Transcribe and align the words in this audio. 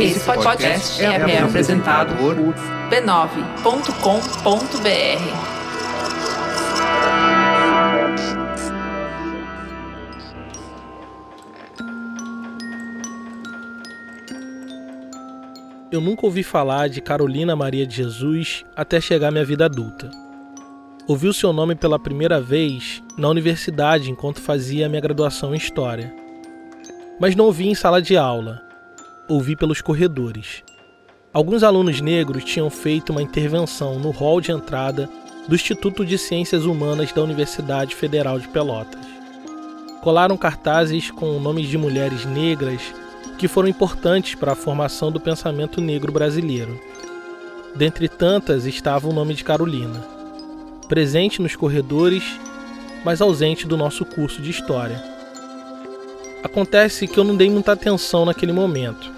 Esse 0.00 0.20
podcast 0.20 1.04
é, 1.04 1.06
é 1.06 1.38
apresentado 1.42 2.14
por 2.16 2.36
b9.com.br. 2.36 3.88
Eu 15.90 16.00
nunca 16.00 16.26
ouvi 16.26 16.44
falar 16.44 16.88
de 16.88 17.00
Carolina 17.00 17.56
Maria 17.56 17.84
de 17.84 17.96
Jesus 17.96 18.64
até 18.76 19.00
chegar 19.00 19.28
à 19.28 19.30
minha 19.32 19.44
vida 19.44 19.64
adulta. 19.64 20.10
Ouvi 21.08 21.26
o 21.26 21.34
seu 21.34 21.52
nome 21.52 21.74
pela 21.74 21.98
primeira 21.98 22.40
vez 22.40 23.02
na 23.16 23.28
universidade 23.28 24.10
enquanto 24.10 24.40
fazia 24.40 24.88
minha 24.88 25.00
graduação 25.00 25.52
em 25.52 25.58
História. 25.58 26.14
Mas 27.18 27.34
não 27.34 27.46
ouvi 27.46 27.66
em 27.66 27.74
sala 27.74 28.00
de 28.00 28.16
aula, 28.16 28.67
ouvi 29.28 29.54
pelos 29.54 29.80
corredores. 29.80 30.62
Alguns 31.32 31.62
alunos 31.62 32.00
negros 32.00 32.44
tinham 32.44 32.70
feito 32.70 33.10
uma 33.10 33.22
intervenção 33.22 33.98
no 33.98 34.10
hall 34.10 34.40
de 34.40 34.50
entrada 34.50 35.08
do 35.46 35.54
Instituto 35.54 36.04
de 36.04 36.16
Ciências 36.18 36.64
Humanas 36.64 37.12
da 37.12 37.22
Universidade 37.22 37.94
Federal 37.94 38.38
de 38.40 38.48
Pelotas. 38.48 39.06
Colaram 40.02 40.36
cartazes 40.36 41.10
com 41.10 41.38
nomes 41.38 41.68
de 41.68 41.76
mulheres 41.76 42.24
negras 42.24 42.80
que 43.36 43.46
foram 43.46 43.68
importantes 43.68 44.34
para 44.34 44.52
a 44.52 44.56
formação 44.56 45.12
do 45.12 45.20
pensamento 45.20 45.80
negro 45.80 46.10
brasileiro. 46.10 46.80
Dentre 47.76 48.08
tantas 48.08 48.66
estava 48.66 49.08
o 49.08 49.12
nome 49.12 49.34
de 49.34 49.44
Carolina 49.44 50.18
presente 50.88 51.42
nos 51.42 51.54
corredores, 51.54 52.24
mas 53.04 53.20
ausente 53.20 53.66
do 53.66 53.76
nosso 53.76 54.04
curso 54.04 54.40
de 54.40 54.50
história. 54.50 55.00
Acontece 56.42 57.06
que 57.06 57.18
eu 57.18 57.24
não 57.24 57.36
dei 57.36 57.50
muita 57.50 57.72
atenção 57.72 58.24
naquele 58.24 58.52
momento. 58.52 59.17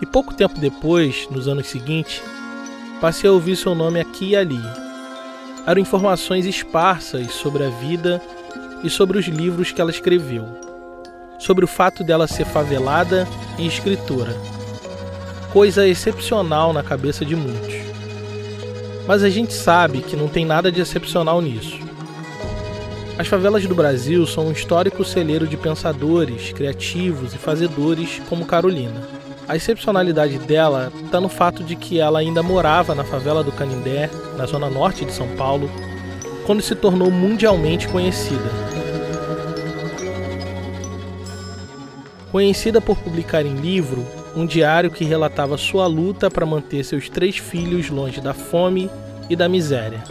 E 0.00 0.06
pouco 0.06 0.32
tempo 0.32 0.58
depois, 0.58 1.28
nos 1.30 1.46
anos 1.46 1.66
seguintes, 1.66 2.22
passei 3.00 3.28
a 3.28 3.32
ouvir 3.32 3.54
seu 3.54 3.74
nome 3.74 4.00
aqui 4.00 4.30
e 4.30 4.36
ali. 4.36 4.60
Eram 5.66 5.80
informações 5.80 6.46
esparsas 6.46 7.32
sobre 7.32 7.64
a 7.64 7.68
vida 7.68 8.20
e 8.82 8.88
sobre 8.88 9.18
os 9.18 9.26
livros 9.26 9.72
que 9.72 9.80
ela 9.80 9.90
escreveu, 9.90 10.46
sobre 11.38 11.66
o 11.66 11.68
fato 11.68 12.02
dela 12.02 12.26
ser 12.26 12.46
favelada 12.46 13.28
e 13.58 13.66
escritora, 13.66 14.34
coisa 15.52 15.86
excepcional 15.86 16.72
na 16.72 16.82
cabeça 16.82 17.24
de 17.24 17.36
muitos. 17.36 17.74
Mas 19.06 19.22
a 19.22 19.28
gente 19.28 19.52
sabe 19.52 20.00
que 20.00 20.16
não 20.16 20.28
tem 20.28 20.46
nada 20.46 20.72
de 20.72 20.80
excepcional 20.80 21.42
nisso. 21.42 21.78
As 23.18 23.28
favelas 23.28 23.66
do 23.66 23.74
Brasil 23.74 24.26
são 24.26 24.46
um 24.46 24.52
histórico 24.52 25.04
celeiro 25.04 25.46
de 25.46 25.58
pensadores, 25.58 26.52
criativos 26.52 27.34
e 27.34 27.38
fazedores 27.38 28.18
como 28.30 28.46
Carolina. 28.46 29.19
A 29.48 29.56
excepcionalidade 29.56 30.38
dela 30.38 30.92
está 31.04 31.20
no 31.20 31.28
fato 31.28 31.64
de 31.64 31.74
que 31.74 31.98
ela 31.98 32.20
ainda 32.20 32.42
morava 32.42 32.94
na 32.94 33.04
favela 33.04 33.42
do 33.42 33.50
Canindé, 33.50 34.08
na 34.36 34.46
zona 34.46 34.70
norte 34.70 35.04
de 35.04 35.12
São 35.12 35.26
Paulo, 35.36 35.68
quando 36.46 36.62
se 36.62 36.74
tornou 36.74 37.10
mundialmente 37.10 37.88
conhecida. 37.88 38.50
Conhecida 42.30 42.80
por 42.80 42.96
publicar 42.98 43.44
em 43.44 43.54
livro 43.54 44.06
um 44.36 44.46
diário 44.46 44.90
que 44.90 45.04
relatava 45.04 45.58
sua 45.58 45.86
luta 45.86 46.30
para 46.30 46.46
manter 46.46 46.84
seus 46.84 47.08
três 47.08 47.36
filhos 47.36 47.90
longe 47.90 48.20
da 48.20 48.32
fome 48.32 48.88
e 49.28 49.34
da 49.34 49.48
miséria. 49.48 50.02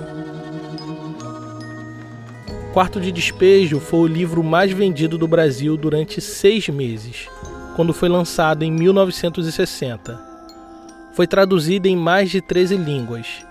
Quarto 2.73 2.99
de 2.99 3.11
Despejo 3.11 3.79
foi 3.79 3.99
o 3.99 4.07
livro 4.07 4.43
mais 4.43 4.71
vendido 4.71 5.17
do 5.17 5.27
Brasil 5.27 5.75
durante 5.75 6.21
seis 6.21 6.69
meses, 6.69 7.27
quando 7.79 7.93
foi 7.93 8.09
lançado 8.09 8.63
em 8.63 8.71
1960. 8.73 10.19
Foi 11.13 11.25
traduzido 11.25 11.87
em 11.87 11.95
mais 11.95 12.29
de 12.29 12.41
13 12.41 12.75
línguas, 12.75 13.45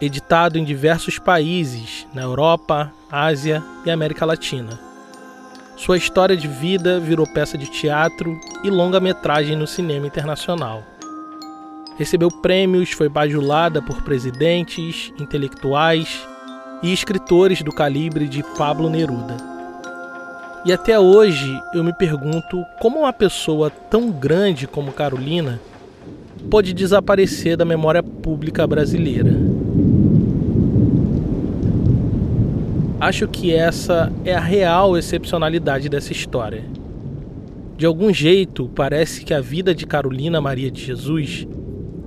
editado 0.00 0.56
em 0.56 0.62
diversos 0.62 1.18
países 1.18 2.06
na 2.14 2.22
Europa, 2.22 2.92
Ásia 3.10 3.64
e 3.84 3.90
América 3.90 4.24
Latina. 4.24 4.78
Sua 5.74 5.96
história 5.96 6.36
de 6.36 6.46
vida 6.46 7.00
virou 7.00 7.26
peça 7.26 7.58
de 7.58 7.66
teatro 7.66 8.38
e 8.62 8.70
longa-metragem 8.70 9.56
no 9.56 9.66
cinema 9.66 10.06
internacional. 10.06 10.84
Recebeu 11.98 12.30
prêmios, 12.40 12.92
foi 12.92 13.08
bajulada 13.08 13.82
por 13.82 14.00
presidentes, 14.02 15.12
intelectuais 15.18 16.24
e 16.84 16.92
escritores 16.92 17.62
do 17.62 17.72
calibre 17.72 18.28
de 18.28 18.44
Pablo 18.56 18.88
Neruda. 18.88 19.55
E 20.66 20.72
até 20.72 20.98
hoje 20.98 21.62
eu 21.72 21.84
me 21.84 21.92
pergunto 21.92 22.60
como 22.80 22.98
uma 22.98 23.12
pessoa 23.12 23.70
tão 23.70 24.10
grande 24.10 24.66
como 24.66 24.90
Carolina 24.90 25.60
pode 26.50 26.74
desaparecer 26.74 27.56
da 27.56 27.64
memória 27.64 28.02
pública 28.02 28.66
brasileira. 28.66 29.30
Acho 32.98 33.28
que 33.28 33.54
essa 33.54 34.12
é 34.24 34.34
a 34.34 34.40
real 34.40 34.98
excepcionalidade 34.98 35.88
dessa 35.88 36.10
história. 36.10 36.64
De 37.76 37.86
algum 37.86 38.12
jeito, 38.12 38.68
parece 38.74 39.24
que 39.24 39.32
a 39.32 39.40
vida 39.40 39.72
de 39.72 39.86
Carolina 39.86 40.40
Maria 40.40 40.68
de 40.68 40.84
Jesus 40.84 41.46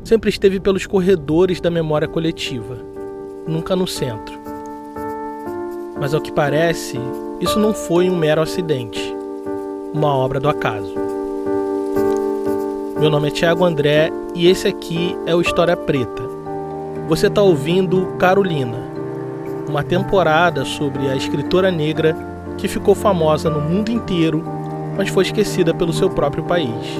sempre 0.03 0.29
esteve 0.29 0.59
pelos 0.59 0.85
corredores 0.85 1.61
da 1.61 1.71
memória 1.71 2.09
coletiva, 2.09 2.77
nunca 3.47 3.73
no 3.73 3.87
centro. 3.87 4.37
Mas 5.97 6.13
ao 6.13 6.19
que 6.19 6.33
parece, 6.33 6.99
isso 7.39 7.57
não 7.59 7.73
foi 7.73 8.09
um 8.09 8.15
mero 8.15 8.41
acidente, 8.41 9.15
uma 9.93 10.13
obra 10.13 10.39
do 10.39 10.49
acaso. 10.49 10.93
Meu 12.99 13.09
nome 13.09 13.29
é 13.29 13.31
Tiago 13.31 13.63
André 13.63 14.11
e 14.35 14.47
esse 14.47 14.67
aqui 14.67 15.17
é 15.25 15.33
o 15.33 15.41
História 15.41 15.77
Preta. 15.77 16.23
Você 17.07 17.27
está 17.27 17.41
ouvindo 17.41 18.07
Carolina 18.17 18.89
uma 19.69 19.83
temporada 19.83 20.65
sobre 20.65 21.07
a 21.09 21.15
escritora 21.15 21.71
negra 21.71 22.15
que 22.57 22.67
ficou 22.67 22.95
famosa 22.95 23.49
no 23.49 23.61
mundo 23.61 23.89
inteiro, 23.89 24.43
mas 24.97 25.09
foi 25.09 25.23
esquecida 25.23 25.73
pelo 25.73 25.93
seu 25.93 26.09
próprio 26.09 26.43
país. 26.43 26.99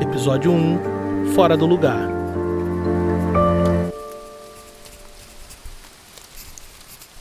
Episódio 0.00 0.52
1 0.52 1.32
Fora 1.34 1.56
do 1.56 1.66
Lugar. 1.66 2.17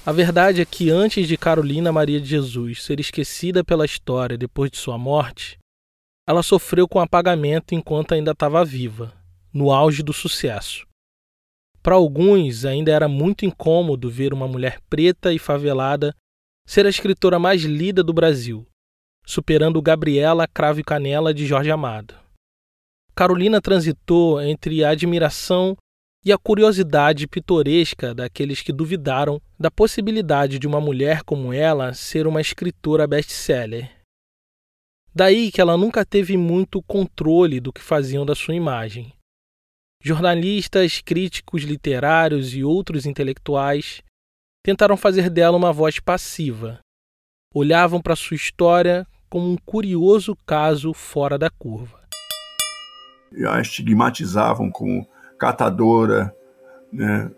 A 0.08 0.14
verdade 0.14 0.62
é 0.62 0.66
que 0.66 0.90
antes 0.90 1.28
de 1.28 1.36
Carolina 1.36 1.92
Maria 1.92 2.22
de 2.22 2.28
Jesus 2.28 2.82
ser 2.82 2.98
esquecida 2.98 3.62
pela 3.62 3.84
história 3.84 4.38
depois 4.38 4.72
de 4.72 4.78
sua 4.78 4.98
morte, 4.98 5.58
ela 6.26 6.42
sofreu 6.42 6.88
com 6.88 7.02
apagamento 7.02 7.76
enquanto 7.76 8.14
ainda 8.14 8.32
estava 8.32 8.64
viva, 8.64 9.14
no 9.54 9.70
auge 9.70 10.02
do 10.02 10.14
sucesso. 10.14 10.88
Para 11.84 11.96
alguns, 11.96 12.64
ainda 12.64 12.90
era 12.90 13.10
muito 13.10 13.46
incômodo 13.46 14.10
ver 14.10 14.34
uma 14.34 14.48
mulher 14.48 14.80
preta 14.90 15.34
e 15.34 15.38
favelada 15.38 16.16
ser 16.66 16.86
a 16.86 16.90
escritora 16.90 17.38
mais 17.38 17.64
lida 17.64 18.02
do 18.02 18.14
Brasil, 18.14 18.66
superando 19.26 19.82
Gabriela 19.82 20.48
Cravo 20.48 20.80
e 20.80 20.86
Canela 20.86 21.34
de 21.34 21.46
Jorge 21.46 21.70
Amado. 21.70 22.16
Carolina 23.14 23.60
transitou 23.60 24.42
entre 24.42 24.86
a 24.86 24.92
admiração 24.92 25.76
e 26.24 26.32
a 26.32 26.38
curiosidade 26.38 27.28
pitoresca 27.28 28.14
daqueles 28.14 28.62
que 28.62 28.74
duvidaram 28.74 29.42
da 29.60 29.72
possibilidade 29.72 30.60
de 30.60 30.68
uma 30.68 30.82
mulher 30.82 31.24
como 31.24 31.54
ela 31.54 31.94
ser 31.94 32.28
uma 32.28 32.42
escritora 32.42 33.08
best-seller. 33.08 33.92
Daí 35.14 35.52
que 35.52 35.62
ela 35.62 35.78
nunca 35.78 36.06
teve 36.06 36.38
muito 36.38 36.82
controle 36.84 37.60
do 37.60 37.74
que 37.74 37.82
faziam 37.82 38.26
da 38.26 38.36
sua 38.36 38.54
imagem. 38.54 39.14
Jornalistas, 40.04 41.02
críticos 41.02 41.64
literários 41.64 42.54
e 42.54 42.64
outros 42.64 43.06
intelectuais 43.06 44.04
tentaram 44.64 44.96
fazer 44.96 45.30
dela 45.30 45.58
uma 45.58 45.74
voz 45.74 46.00
passiva. 46.00 46.80
Olhavam 47.54 48.02
para 48.02 48.16
sua 48.16 48.36
história 48.36 49.08
como 49.30 49.50
um 49.50 49.58
curioso 49.58 50.36
caso 50.46 50.94
fora 50.94 51.38
da 51.38 51.50
curva. 51.50 52.06
A 53.50 53.60
estigmatizavam 53.60 54.70
como 54.70 55.08
catadora, 55.38 56.34
né, 56.92 57.30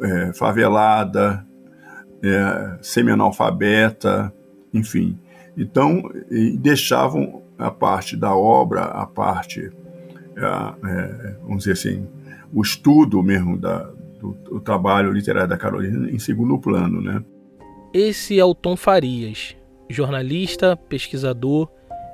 é, 0.00 0.32
favelada, 0.32 1.44
é, 2.22 2.78
semi-analfabeta, 2.80 4.32
enfim. 4.72 5.18
Então, 5.56 6.02
deixavam 6.60 7.42
a 7.58 7.70
parte 7.70 8.16
da 8.16 8.34
obra, 8.34 8.82
a 8.82 9.06
parte 9.06 9.72
é, 10.38 11.36
vamos 11.42 11.64
dizer 11.64 11.72
assim, 11.72 12.06
o 12.52 12.62
estudo 12.62 13.22
mesmo 13.22 13.58
da, 13.58 13.90
do, 14.20 14.32
do, 14.44 14.60
trabalho 14.60 15.12
literário 15.12 15.48
da 15.48 15.56
Carolina 15.56 16.10
em 16.10 16.18
segundo 16.18 16.58
plano, 16.58 17.00
né? 17.00 17.22
Esse 17.92 18.38
é 18.38 18.44
o 18.44 18.54
Tom 18.54 18.76
Farias, 18.76 19.56
jornalista, 19.88 20.76
pesquisador 20.76 21.68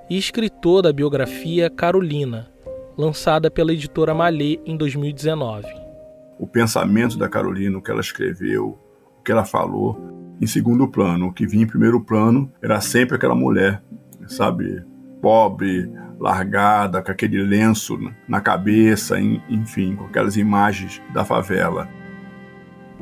e 0.09 0.17
escritor 0.17 0.83
da 0.83 0.93
biografia 0.93 1.69
Carolina, 1.69 2.51
lançada 2.97 3.51
pela 3.51 3.73
editora 3.73 4.15
Malê 4.15 4.61
em 4.65 4.77
2019. 4.77 5.67
O 6.39 6.47
pensamento 6.47 7.17
da 7.19 7.29
Carolina, 7.29 7.79
o 7.79 7.83
que 7.83 7.91
ela 7.91 8.01
escreveu, 8.01 8.79
o 9.19 9.23
que 9.23 9.33
ela 9.33 9.45
falou, 9.45 9.99
em 10.41 10.47
segundo 10.47 10.89
plano. 10.89 11.29
O 11.29 11.33
que 11.33 11.47
vinha 11.47 11.65
em 11.65 11.69
primeiro 11.69 12.01
plano 12.01 12.51
era 12.63 12.81
sempre 12.81 13.17
aquela 13.17 13.35
mulher, 13.35 13.83
sabe, 14.27 14.83
pobre, 15.21 15.91
largada, 16.19 17.03
com 17.03 17.11
aquele 17.11 17.43
lenço 17.43 17.99
na 18.29 18.41
cabeça, 18.41 19.19
enfim, 19.21 19.97
com 19.97 20.05
aquelas 20.05 20.37
imagens 20.37 21.01
da 21.13 21.25
favela. 21.25 21.89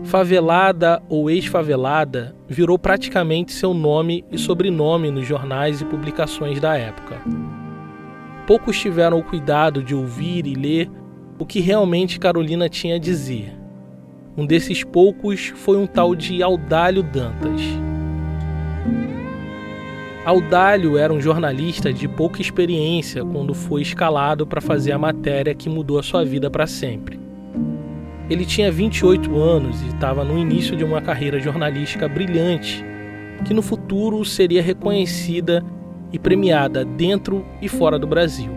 Favelada 0.05 1.03
ou 1.09 1.31
ex-favelada 1.31 2.35
virou 2.49 2.79
praticamente 2.79 3.53
seu 3.53 3.75
nome 3.75 4.25
e 4.31 4.39
sobrenome 4.39 5.11
nos 5.11 5.27
jornais 5.27 5.81
e 5.81 5.85
publicações 5.85 6.61
da 6.61 6.77
época. 6.77 7.21
Poucos 8.47 8.79
tiveram 8.79 9.19
o 9.19 9.23
cuidado 9.23 9.83
de 9.83 9.94
ouvir 9.94 10.47
e 10.47 10.55
ler 10.55 10.91
o 11.39 11.47
que 11.47 11.61
realmente 11.61 12.19
Carolina 12.19 12.69
tinha 12.69 12.97
a 12.97 12.99
dizer. 12.99 13.53
Um 14.37 14.47
desses 14.47 14.83
poucos 14.83 15.53
foi 15.56 15.77
um 15.77 15.87
tal 15.87 16.15
de 16.15 16.43
Audálio 16.43 17.03
Dantas. 17.03 17.61
Audálio 20.25 20.97
era 20.97 21.12
um 21.12 21.21
jornalista 21.21 21.93
de 21.93 22.09
pouca 22.09 22.41
experiência 22.41 23.25
quando 23.25 23.55
foi 23.55 23.83
escalado 23.83 24.47
para 24.47 24.61
fazer 24.61 24.93
a 24.93 24.99
matéria 24.99 25.55
que 25.55 25.69
mudou 25.69 25.99
a 25.99 26.03
sua 26.03 26.25
vida 26.25 26.50
para 26.50 26.67
sempre. 26.67 27.19
Ele 28.31 28.47
tinha 28.47 28.71
28 28.73 29.37
anos 29.37 29.83
e 29.83 29.89
estava 29.89 30.25
no 30.25 30.39
início 30.39 30.77
de 30.77 30.85
uma 30.85 31.03
carreira 31.03 31.41
jornalística 31.41 32.09
brilhante, 32.09 32.85
que 33.44 33.53
no 33.53 33.62
futuro 33.62 34.25
seria 34.25 34.62
reconhecida 34.62 35.65
e 36.12 36.19
premiada 36.19 36.85
dentro 36.85 37.44
e 37.61 37.69
fora 37.69 37.99
do 37.99 38.06
Brasil. 38.06 38.53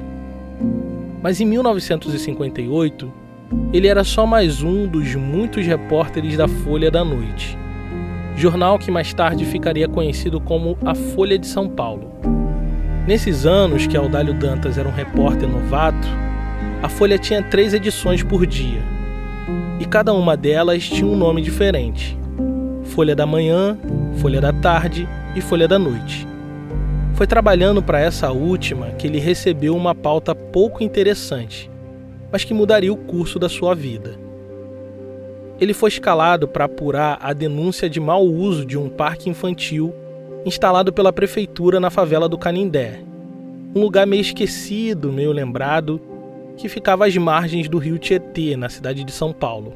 Mas 1.21 1.39
em 1.39 1.45
1958, 1.45 3.11
ele 3.73 3.87
era 3.87 4.03
só 4.03 4.25
mais 4.25 4.61
um 4.61 4.87
dos 4.87 5.15
muitos 5.15 5.65
repórteres 5.65 6.37
da 6.37 6.47
Folha 6.47 6.91
da 6.91 7.03
Noite, 7.03 7.57
jornal 8.35 8.77
que 8.77 8.91
mais 8.91 9.13
tarde 9.13 9.45
ficaria 9.45 9.87
conhecido 9.87 10.39
como 10.39 10.77
a 10.85 10.93
Folha 10.93 11.37
de 11.37 11.47
São 11.47 11.69
Paulo. 11.69 12.11
Nesses 13.07 13.45
anos 13.45 13.87
que 13.87 13.95
Audálio 13.95 14.33
Dantas 14.33 14.77
era 14.77 14.89
um 14.89 14.91
repórter 14.91 15.47
novato, 15.47 16.07
a 16.81 16.89
Folha 16.89 17.17
tinha 17.17 17.41
três 17.41 17.73
edições 17.73 18.21
por 18.21 18.45
dia, 18.45 18.81
e 19.79 19.85
cada 19.85 20.13
uma 20.13 20.35
delas 20.35 20.87
tinha 20.87 21.07
um 21.07 21.15
nome 21.15 21.41
diferente: 21.41 22.17
Folha 22.83 23.15
da 23.15 23.25
Manhã, 23.25 23.77
Folha 24.17 24.41
da 24.41 24.53
Tarde 24.53 25.07
e 25.35 25.41
Folha 25.41 25.67
da 25.67 25.77
Noite. 25.77 26.34
Foi 27.15 27.25
trabalhando 27.25 27.81
para 27.81 28.01
essa 28.01 28.29
última 28.33 28.91
que 28.91 29.07
ele 29.07 29.19
recebeu 29.19 29.73
uma 29.73 29.95
pauta 29.95 30.35
pouco 30.35 30.83
interessante, 30.83 31.71
mas 32.29 32.43
que 32.43 32.53
mudaria 32.53 32.91
o 32.91 32.97
curso 32.97 33.39
da 33.39 33.47
sua 33.47 33.73
vida. 33.73 34.19
Ele 35.57 35.73
foi 35.73 35.87
escalado 35.87 36.45
para 36.45 36.65
apurar 36.65 37.17
a 37.21 37.31
denúncia 37.31 37.89
de 37.89 38.01
mau 38.01 38.25
uso 38.25 38.65
de 38.65 38.77
um 38.77 38.89
parque 38.89 39.29
infantil 39.29 39.93
instalado 40.45 40.91
pela 40.91 41.13
prefeitura 41.13 41.79
na 41.79 41.89
favela 41.89 42.27
do 42.27 42.37
Canindé, 42.37 42.99
um 43.73 43.79
lugar 43.79 44.05
meio 44.05 44.19
esquecido, 44.19 45.09
meio 45.09 45.31
lembrado, 45.31 46.01
que 46.57 46.67
ficava 46.67 47.05
às 47.05 47.15
margens 47.15 47.69
do 47.69 47.77
rio 47.77 47.97
Tietê, 47.97 48.57
na 48.57 48.67
cidade 48.67 49.05
de 49.05 49.13
São 49.13 49.31
Paulo. 49.31 49.73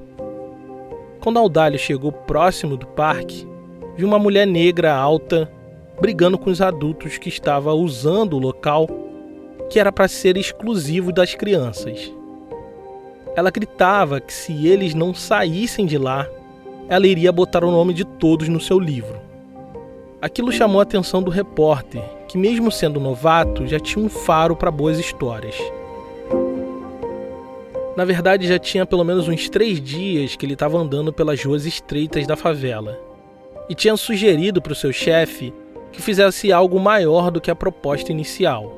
Quando 1.22 1.40
Audálio 1.40 1.80
chegou 1.80 2.12
próximo 2.12 2.76
do 2.76 2.86
parque, 2.86 3.48
viu 3.96 4.10
uma 4.10 4.20
mulher 4.20 4.46
negra 4.46 4.94
alta 4.94 5.50
brigando 6.02 6.38
com 6.38 6.50
os 6.50 6.62
adultos 6.62 7.18
que 7.18 7.30
estavam 7.30 7.76
usando 7.76 8.34
o 8.34 8.40
local 8.40 8.88
que 9.70 9.80
era 9.80 9.92
para 9.92 10.08
ser 10.08 10.36
exclusivo 10.36 11.12
das 11.12 11.36
crianças. 11.36 12.12
Ela 13.36 13.52
gritava 13.52 14.20
que 14.20 14.34
se 14.34 14.68
eles 14.68 14.96
não 14.96 15.14
saíssem 15.14 15.86
de 15.86 15.98
lá, 15.98 16.28
ela 16.88 17.06
iria 17.06 17.32
botar 17.32 17.64
o 17.64 17.72
nome 17.72 17.94
de 17.94 18.04
todos 18.04 18.50
no 18.50 18.60
seu 18.60 18.80
livro. 18.80 19.20
Aquilo 20.22 20.52
chamou 20.52 20.80
a 20.80 20.84
atenção 20.84 21.22
do 21.22 21.30
repórter, 21.30 22.02
que, 22.28 22.38
mesmo 22.38 22.72
sendo 22.72 23.00
novato, 23.00 23.68
já 23.68 23.80
tinha 23.80 24.04
um 24.04 24.10
faro 24.10 24.56
para 24.56 24.72
boas 24.72 25.00
histórias. 25.00 25.56
Na 27.96 28.04
verdade, 28.04 28.48
já 28.48 28.58
tinha 28.58 28.86
pelo 28.86 29.04
menos 29.04 29.28
uns 29.28 29.48
três 29.50 29.80
dias 29.80 30.36
que 30.36 30.46
ele 30.46 30.54
estava 30.54 30.78
andando 30.78 31.14
pelas 31.14 31.44
ruas 31.44 31.66
estreitas 31.66 32.26
da 32.26 32.36
favela 32.36 33.00
e 33.70 33.76
tinha 33.76 33.96
sugerido 33.96 34.62
para 34.62 34.74
o 34.74 34.76
seu 34.76 34.92
chefe 34.92 35.54
que 35.92 36.02
fizesse 36.02 36.52
algo 36.52 36.80
maior 36.80 37.32
do 37.32 37.42
que 37.42 37.52
a 37.52 37.56
proposta 37.56 38.12
inicial. 38.12 38.78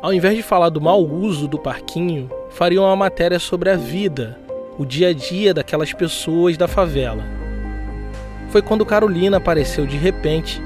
Ao 0.00 0.12
invés 0.12 0.36
de 0.36 0.42
falar 0.42 0.68
do 0.68 0.80
mau 0.80 1.00
uso 1.02 1.46
do 1.46 1.58
parquinho, 1.58 2.28
fariam 2.50 2.84
uma 2.84 2.96
matéria 2.96 3.38
sobre 3.38 3.70
a 3.70 3.76
vida, 3.76 4.38
o 4.76 4.84
dia 4.84 5.08
a 5.08 5.12
dia 5.12 5.54
daquelas 5.54 5.92
pessoas 5.92 6.56
da 6.56 6.66
favela. 6.66 7.22
Foi 8.48 8.60
quando 8.60 8.84
Carolina 8.84 9.36
apareceu 9.36 9.86
de 9.86 9.96
repente, 9.96 10.60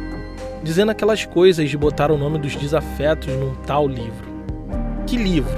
dizendo 0.63 0.91
aquelas 0.91 1.25
coisas 1.25 1.69
de 1.69 1.77
botar 1.77 2.11
o 2.11 2.17
nome 2.17 2.39
dos 2.39 2.57
desafetos 2.57 3.29
num 3.29 3.55
tal 3.67 3.87
livro. 3.87 4.27
Que 5.07 5.17
livro? 5.17 5.57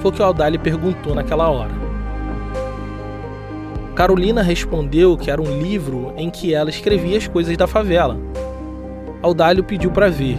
Foi 0.00 0.10
o 0.10 0.14
que 0.14 0.20
o 0.20 0.24
Aldali 0.24 0.58
perguntou 0.58 1.14
naquela 1.14 1.48
hora. 1.48 1.70
Carolina 3.94 4.42
respondeu 4.42 5.16
que 5.16 5.30
era 5.30 5.40
um 5.40 5.60
livro 5.62 6.12
em 6.16 6.28
que 6.30 6.52
ela 6.52 6.70
escrevia 6.70 7.18
as 7.18 7.28
coisas 7.28 7.56
da 7.56 7.66
favela. 7.66 8.18
Aldalho 9.22 9.62
pediu 9.62 9.90
para 9.90 10.10
ver 10.10 10.38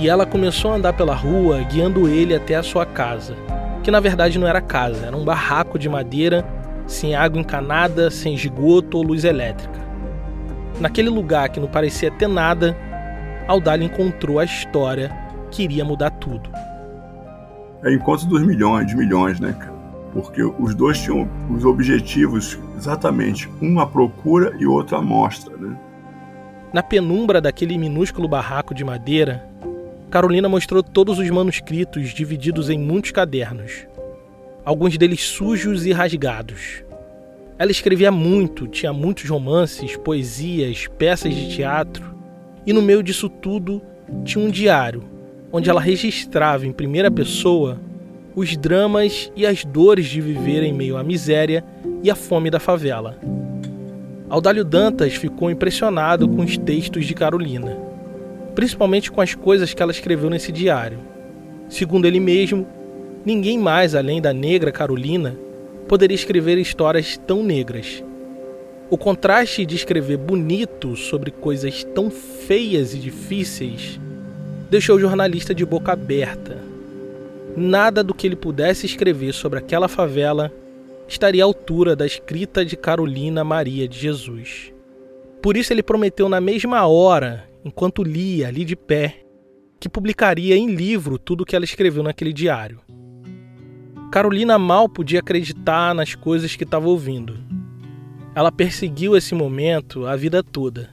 e 0.00 0.08
ela 0.08 0.24
começou 0.24 0.72
a 0.72 0.76
andar 0.76 0.94
pela 0.94 1.14
rua, 1.14 1.58
guiando 1.62 2.08
ele 2.08 2.34
até 2.34 2.54
a 2.54 2.62
sua 2.62 2.86
casa, 2.86 3.36
que 3.82 3.90
na 3.90 4.00
verdade 4.00 4.38
não 4.38 4.46
era 4.46 4.60
casa, 4.60 5.06
era 5.06 5.16
um 5.16 5.24
barraco 5.24 5.78
de 5.78 5.90
madeira, 5.90 6.42
sem 6.86 7.14
água 7.14 7.38
encanada, 7.38 8.10
sem 8.10 8.34
esgoto 8.34 8.96
ou 8.96 9.02
luz 9.02 9.24
elétrica. 9.24 9.78
Naquele 10.80 11.10
lugar 11.10 11.50
que 11.50 11.60
não 11.60 11.68
parecia 11.68 12.10
ter 12.10 12.28
nada, 12.28 12.74
Aldalho 13.46 13.82
encontrou 13.82 14.38
a 14.38 14.44
história 14.44 15.14
que 15.50 15.64
iria 15.64 15.84
mudar 15.84 16.10
tudo. 16.12 16.48
É 17.84 17.92
encontro 17.92 18.26
dos 18.26 18.42
milhões, 18.42 18.86
de 18.86 18.96
milhões, 18.96 19.38
né, 19.38 19.52
cara? 19.52 19.74
Porque 20.14 20.42
os 20.42 20.74
dois 20.74 20.98
tinham 20.98 21.28
os 21.50 21.64
objetivos 21.64 22.58
exatamente, 22.76 23.50
um 23.60 23.78
a 23.78 23.86
procura 23.86 24.54
e 24.58 24.66
outro 24.66 24.96
a 24.96 25.02
mostra, 25.02 25.54
né? 25.58 25.76
Na 26.72 26.84
penumbra 26.84 27.40
daquele 27.40 27.76
minúsculo 27.76 28.28
barraco 28.28 28.72
de 28.72 28.84
madeira, 28.84 29.44
Carolina 30.08 30.48
mostrou 30.48 30.84
todos 30.84 31.18
os 31.18 31.28
manuscritos 31.28 32.10
divididos 32.10 32.70
em 32.70 32.78
muitos 32.78 33.10
cadernos, 33.10 33.88
alguns 34.64 34.96
deles 34.96 35.20
sujos 35.20 35.84
e 35.84 35.92
rasgados. 35.92 36.84
Ela 37.58 37.72
escrevia 37.72 38.12
muito, 38.12 38.68
tinha 38.68 38.92
muitos 38.92 39.28
romances, 39.28 39.96
poesias, 39.96 40.86
peças 40.96 41.34
de 41.34 41.48
teatro, 41.48 42.14
e 42.64 42.72
no 42.72 42.80
meio 42.80 43.02
disso 43.02 43.28
tudo 43.28 43.82
tinha 44.24 44.44
um 44.44 44.48
diário, 44.48 45.02
onde 45.52 45.68
ela 45.68 45.80
registrava 45.80 46.68
em 46.68 46.72
primeira 46.72 47.10
pessoa 47.10 47.80
os 48.34 48.56
dramas 48.56 49.32
e 49.34 49.44
as 49.44 49.64
dores 49.64 50.06
de 50.06 50.20
viver 50.20 50.62
em 50.62 50.72
meio 50.72 50.96
à 50.96 51.02
miséria 51.02 51.64
e 52.00 52.08
à 52.08 52.14
fome 52.14 52.48
da 52.48 52.60
favela. 52.60 53.18
Audálio 54.30 54.64
Dantas 54.64 55.14
ficou 55.14 55.50
impressionado 55.50 56.26
com 56.26 56.42
os 56.42 56.56
textos 56.56 57.04
de 57.04 57.12
Carolina 57.12 57.90
principalmente 58.54 59.10
com 59.10 59.20
as 59.20 59.34
coisas 59.34 59.72
que 59.72 59.82
ela 59.82 59.92
escreveu 59.92 60.28
nesse 60.28 60.52
diário. 60.52 60.98
Segundo 61.68 62.06
ele 62.06 62.20
mesmo, 62.20 62.66
ninguém 63.24 63.58
mais 63.58 63.94
além 63.94 64.20
da 64.20 64.32
negra 64.32 64.72
Carolina 64.72 65.36
poderia 65.88 66.14
escrever 66.14 66.58
histórias 66.58 67.16
tão 67.16 67.42
negras. 67.42 68.04
O 68.90 68.98
contraste 68.98 69.64
de 69.64 69.76
escrever 69.76 70.16
bonito 70.16 70.96
sobre 70.96 71.30
coisas 71.30 71.84
tão 71.84 72.10
feias 72.10 72.92
e 72.92 72.98
difíceis 72.98 74.00
deixou 74.68 74.96
o 74.96 75.00
jornalista 75.00 75.54
de 75.54 75.64
boca 75.64 75.92
aberta. 75.92 76.58
Nada 77.56 78.02
do 78.02 78.14
que 78.14 78.26
ele 78.26 78.36
pudesse 78.36 78.86
escrever 78.86 79.32
sobre 79.32 79.58
aquela 79.58 79.88
favela 79.88 80.52
estaria 81.10 81.42
à 81.42 81.46
altura 81.46 81.96
da 81.96 82.06
escrita 82.06 82.64
de 82.64 82.76
Carolina 82.76 83.42
Maria 83.42 83.88
de 83.88 83.98
Jesus. 83.98 84.72
Por 85.42 85.56
isso 85.56 85.72
ele 85.72 85.82
prometeu 85.82 86.28
na 86.28 86.40
mesma 86.40 86.86
hora 86.86 87.48
enquanto 87.64 88.04
lia 88.04 88.46
ali 88.46 88.64
de 88.64 88.76
pé, 88.76 89.24
que 89.80 89.88
publicaria 89.88 90.56
em 90.56 90.72
livro 90.72 91.18
tudo 91.18 91.40
o 91.40 91.44
que 91.44 91.56
ela 91.56 91.64
escreveu 91.64 92.02
naquele 92.02 92.32
diário. 92.32 92.80
Carolina 94.12 94.58
mal 94.58 94.88
podia 94.88 95.18
acreditar 95.18 95.94
nas 95.94 96.14
coisas 96.14 96.54
que 96.54 96.64
estava 96.64 96.88
ouvindo. 96.88 97.38
Ela 98.34 98.52
perseguiu 98.52 99.16
esse 99.16 99.34
momento 99.34 100.06
a 100.06 100.14
vida 100.14 100.42
toda. 100.44 100.90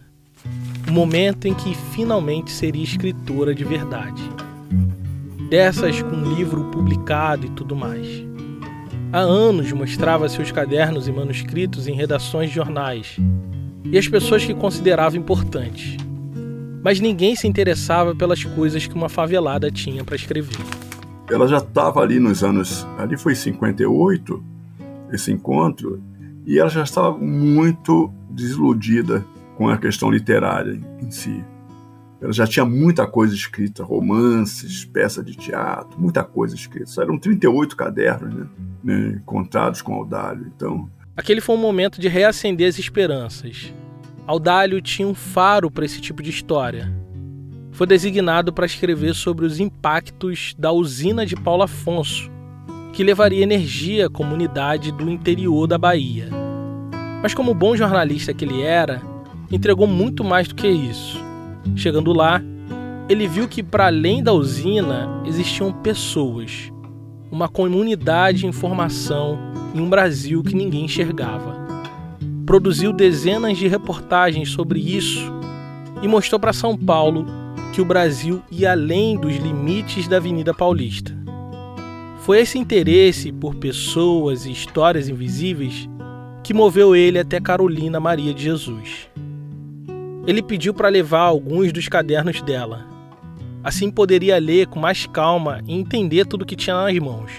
O 0.87 0.91
momento 0.91 1.47
em 1.47 1.53
que 1.53 1.75
finalmente 1.93 2.49
seria 2.49 2.83
escritora 2.83 3.53
de 3.53 3.63
verdade. 3.63 4.23
Dessas 5.49 6.01
com 6.01 6.33
livro 6.35 6.65
publicado 6.71 7.45
e 7.45 7.49
tudo 7.49 7.75
mais. 7.75 8.25
Há 9.11 9.19
anos 9.19 9.71
mostrava 9.71 10.27
seus 10.29 10.51
cadernos 10.51 11.07
e 11.07 11.11
manuscritos 11.11 11.87
em 11.87 11.93
redações 11.93 12.49
de 12.49 12.55
jornais 12.55 13.17
e 13.85 13.97
as 13.97 14.07
pessoas 14.07 14.43
que 14.43 14.53
considerava 14.53 15.17
importantes 15.17 15.97
mas 16.87 17.01
ninguém 17.01 17.35
se 17.35 17.45
interessava 17.45 18.15
pelas 18.15 18.45
coisas 18.45 18.87
que 18.87 18.95
uma 18.95 19.09
favelada 19.09 19.69
tinha 19.69 20.05
para 20.05 20.15
escrever. 20.15 20.55
Ela 21.29 21.45
já 21.45 21.57
estava 21.57 21.99
ali 21.99 22.17
nos 22.17 22.45
anos. 22.45 22.87
Ali 22.97 23.17
foi 23.17 23.35
58, 23.35 24.43
esse 25.11 25.31
encontro, 25.31 26.01
e 26.45 26.57
ela 26.57 26.69
já 26.69 26.83
estava 26.83 27.11
muito 27.17 28.09
desiludida 28.29 29.25
com 29.57 29.67
a 29.67 29.77
questão 29.77 30.09
literária 30.09 30.79
em 31.01 31.11
si. 31.11 31.43
Ela 32.19 32.33
já 32.33 32.47
tinha 32.47 32.65
muita 32.65 33.05
coisa 33.05 33.35
escrita, 33.35 33.83
romances, 33.83 34.85
peças 34.85 35.23
de 35.23 35.35
teatro, 35.35 35.99
muita 35.99 36.23
coisa 36.23 36.55
escrita. 36.55 37.01
Eram 37.01 37.17
38 37.17 37.75
cadernos, 37.75 38.33
né? 38.33 38.47
né? 38.83 39.21
Contados 39.25 39.81
com 39.81 39.93
Audálio. 39.93 40.51
Então. 40.55 40.89
Aquele 41.15 41.41
foi 41.41 41.55
um 41.55 41.59
momento 41.59 42.01
de 42.01 42.07
reacender 42.07 42.67
as 42.67 42.79
esperanças. 42.79 43.73
Audálio 44.25 44.81
tinha 44.81 45.07
um 45.07 45.13
faro 45.13 45.69
para 45.69 45.85
esse 45.85 46.01
tipo 46.01 46.23
de 46.23 46.29
história. 46.31 46.91
Foi 47.71 47.85
designado 47.85 48.51
para 48.51 48.65
escrever 48.65 49.13
sobre 49.13 49.45
os 49.45 49.59
impactos 49.59 50.55
da 50.57 50.71
usina 50.71 51.23
de 51.25 51.35
Paulo 51.35 51.63
Afonso, 51.63 52.31
que 52.91 53.03
levaria 53.03 53.43
energia 53.43 54.07
à 54.07 54.09
comunidade 54.09 54.91
do 54.91 55.07
interior 55.09 55.67
da 55.67 55.77
Bahia. 55.77 56.29
Mas, 57.21 57.35
como 57.35 57.53
bom 57.53 57.75
jornalista 57.75 58.33
que 58.33 58.43
ele 58.43 58.63
era, 58.63 59.01
entregou 59.51 59.85
muito 59.85 60.23
mais 60.23 60.47
do 60.47 60.55
que 60.55 60.67
isso. 60.67 61.23
Chegando 61.75 62.13
lá, 62.13 62.41
ele 63.09 63.27
viu 63.27 63.47
que 63.47 63.63
para 63.63 63.87
além 63.87 64.21
da 64.21 64.33
usina 64.33 65.21
existiam 65.25 65.71
pessoas, 65.71 66.71
uma 67.31 67.47
comunidade 67.47 68.45
em 68.45 68.51
formação 68.51 69.37
em 69.73 69.79
um 69.79 69.89
Brasil 69.89 70.43
que 70.43 70.55
ninguém 70.55 70.85
enxergava. 70.85 71.55
Produziu 72.45 72.91
dezenas 72.91 73.57
de 73.57 73.67
reportagens 73.67 74.49
sobre 74.49 74.79
isso 74.79 75.31
e 76.01 76.07
mostrou 76.07 76.39
para 76.39 76.53
São 76.53 76.77
Paulo 76.77 77.25
que 77.73 77.81
o 77.81 77.85
Brasil 77.85 78.41
ia 78.51 78.71
além 78.71 79.17
dos 79.17 79.35
limites 79.35 80.07
da 80.07 80.17
Avenida 80.17 80.53
Paulista. 80.53 81.15
Foi 82.19 82.39
esse 82.39 82.57
interesse 82.57 83.31
por 83.31 83.55
pessoas 83.55 84.45
e 84.45 84.51
histórias 84.51 85.07
invisíveis 85.07 85.87
que 86.43 86.53
moveu 86.53 86.95
ele 86.95 87.19
até 87.19 87.39
Carolina 87.39 87.99
Maria 87.99 88.33
de 88.33 88.43
Jesus 88.43 89.09
ele 90.27 90.43
pediu 90.43 90.73
para 90.73 90.89
levar 90.89 91.21
alguns 91.21 91.71
dos 91.71 91.87
cadernos 91.87 92.41
dela. 92.41 92.85
Assim 93.63 93.89
poderia 93.89 94.37
ler 94.37 94.67
com 94.67 94.77
mais 94.77 95.07
calma 95.07 95.61
e 95.65 95.73
entender 95.73 96.25
tudo 96.25 96.45
que 96.45 96.55
tinha 96.55 96.75
nas 96.75 96.99
mãos. 96.99 97.31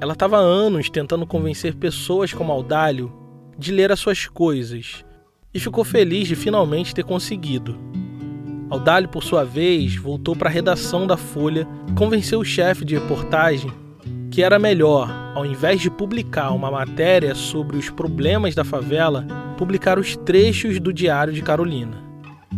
Ela 0.00 0.12
estava 0.12 0.38
anos 0.38 0.88
tentando 0.88 1.26
convencer 1.26 1.74
pessoas 1.74 2.32
como 2.32 2.52
Audálio 2.52 3.12
de 3.58 3.72
ler 3.72 3.90
as 3.90 3.98
suas 3.98 4.26
coisas 4.28 5.04
e 5.52 5.58
ficou 5.58 5.84
feliz 5.84 6.28
de 6.28 6.36
finalmente 6.36 6.94
ter 6.94 7.04
conseguido. 7.04 7.76
Audálio, 8.70 9.08
por 9.08 9.22
sua 9.22 9.44
vez, 9.44 9.96
voltou 9.96 10.34
para 10.34 10.48
a 10.48 10.52
redação 10.52 11.06
da 11.06 11.16
Folha 11.16 11.66
convenceu 11.96 12.40
o 12.40 12.44
chefe 12.44 12.84
de 12.84 12.94
reportagem 12.94 13.81
que 14.32 14.42
era 14.42 14.58
melhor, 14.58 15.10
ao 15.34 15.44
invés 15.44 15.78
de 15.78 15.90
publicar 15.90 16.52
uma 16.52 16.70
matéria 16.70 17.34
sobre 17.34 17.76
os 17.76 17.90
problemas 17.90 18.54
da 18.54 18.64
favela, 18.64 19.26
publicar 19.58 19.98
os 19.98 20.16
trechos 20.16 20.80
do 20.80 20.90
Diário 20.90 21.34
de 21.34 21.42
Carolina. 21.42 22.02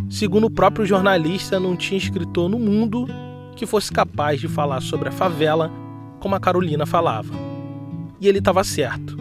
Segundo 0.09 0.45
o 0.45 0.49
próprio 0.49 0.85
jornalista, 0.85 1.59
não 1.59 1.75
tinha 1.75 1.97
escritor 1.97 2.47
no 2.47 2.57
mundo 2.57 3.05
que 3.57 3.65
fosse 3.65 3.91
capaz 3.91 4.39
de 4.39 4.47
falar 4.47 4.81
sobre 4.81 5.09
a 5.09 5.11
favela 5.11 5.69
como 6.21 6.33
a 6.33 6.39
Carolina 6.39 6.85
falava. 6.85 7.33
E 8.21 8.27
ele 8.29 8.39
estava 8.39 8.63
certo. 8.63 9.17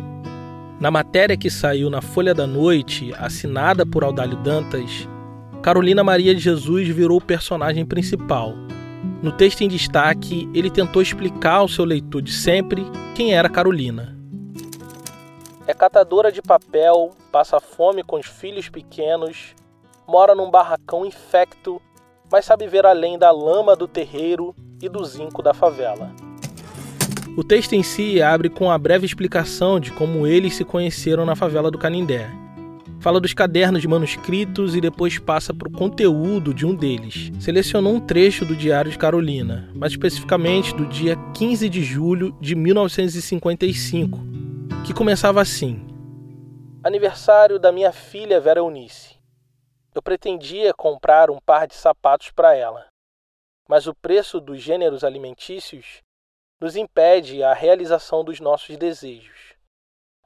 Na 0.79 0.93
matéria 0.93 1.37
que 1.37 1.51
saiu 1.51 1.91
na 1.91 2.01
Folha 2.01 2.33
da 2.33 2.47
Noite, 2.47 3.13
assinada 3.19 3.85
por 3.85 4.05
Audálio 4.05 4.37
Dantas, 4.37 5.09
Carolina 5.61 6.05
Maria 6.05 6.33
de 6.33 6.41
Jesus 6.41 6.87
virou 6.87 7.19
o 7.19 7.25
personagem 7.25 7.85
principal 7.85 8.55
no 9.25 9.33
texto 9.33 9.63
em 9.63 9.69
destaque, 9.69 10.47
ele 10.53 10.71
tentou 10.71 11.01
explicar 11.01 11.55
ao 11.55 11.69
seu 11.69 11.83
leitor 11.83 12.21
de 12.21 12.31
sempre 12.31 12.85
quem 13.15 13.35
era 13.35 13.49
Carolina. 13.49 14.15
É 15.67 15.73
catadora 15.73 16.31
de 16.31 16.43
papel, 16.43 17.13
passa 17.33 17.59
fome 17.59 18.03
com 18.03 18.17
os 18.17 18.27
filhos 18.27 18.69
pequenos, 18.69 19.55
mora 20.07 20.35
num 20.35 20.51
barracão 20.51 21.07
infecto, 21.07 21.81
mas 22.31 22.45
sabe 22.45 22.67
ver 22.67 22.85
além 22.85 23.19
da 23.19 23.31
lama 23.31 23.75
do 23.75 23.89
terreiro 23.89 24.55
e 24.83 24.91
do 24.91 25.03
zinco 25.03 25.43
da 25.43 25.55
favela. 25.55 26.13
O 27.35 27.43
texto 27.43 27.73
em 27.73 27.83
si 27.83 28.21
abre 28.21 28.51
com 28.51 28.71
a 28.71 28.77
breve 28.77 29.07
explicação 29.07 29.81
de 29.81 29.91
como 29.91 30.27
eles 30.27 30.55
se 30.55 30.67
conheceram 30.67 31.25
na 31.25 31.35
favela 31.35 31.71
do 31.71 31.79
Canindé 31.79 32.44
Fala 33.05 33.21
dos 33.21 33.35
cadernos 33.35 33.83
de 33.83 33.87
manuscritos 33.87 34.75
e 34.75 34.81
depois 34.81 35.19
passa 35.19 35.53
para 35.53 35.69
o 35.69 35.71
conteúdo 35.71 36.55
de 36.55 36.65
um 36.65 36.75
deles. 36.75 37.31
Selecionou 37.39 37.93
um 37.93 38.01
trecho 38.01 38.47
do 38.47 38.57
Diário 38.57 38.91
de 38.91 38.97
Carolina, 38.97 39.71
mais 39.75 39.93
especificamente 39.93 40.75
do 40.75 40.87
dia 40.87 41.15
15 41.35 41.69
de 41.69 41.85
julho 41.85 42.33
de 42.41 42.55
1955, 42.55 44.19
que 44.87 44.95
começava 44.95 45.43
assim: 45.43 45.87
Aniversário 46.83 47.59
da 47.59 47.71
minha 47.71 47.93
filha 47.93 48.41
Vera 48.41 48.61
Eunice. 48.61 49.19
Eu 49.95 50.01
pretendia 50.01 50.73
comprar 50.73 51.31
um 51.31 51.39
par 51.45 51.67
de 51.67 51.75
sapatos 51.75 52.31
para 52.31 52.57
ela, 52.57 52.87
mas 53.69 53.87
o 53.87 53.95
preço 53.95 54.41
dos 54.41 54.63
gêneros 54.63 55.05
alimentícios 55.05 56.01
nos 56.59 56.75
impede 56.75 57.43
a 57.43 57.53
realização 57.53 58.25
dos 58.25 58.41
nossos 58.41 58.79
desejos. 58.79 59.53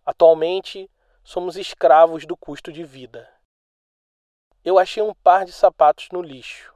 Atualmente, 0.06 0.88
somos 1.28 1.58
escravos 1.58 2.24
do 2.24 2.34
custo 2.34 2.72
de 2.72 2.82
vida. 2.82 3.28
Eu 4.64 4.78
achei 4.78 5.02
um 5.02 5.12
par 5.12 5.44
de 5.44 5.52
sapatos 5.52 6.08
no 6.10 6.22
lixo. 6.22 6.72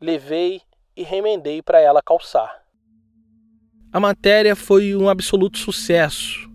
Levei 0.00 0.60
e 0.96 1.04
remendei 1.04 1.62
para 1.62 1.78
ela 1.78 2.02
calçar. 2.02 2.64
A 3.92 4.00
matéria 4.00 4.56
foi 4.56 4.96
um 4.96 5.08
absoluto 5.08 5.56
sucesso. 5.56 6.50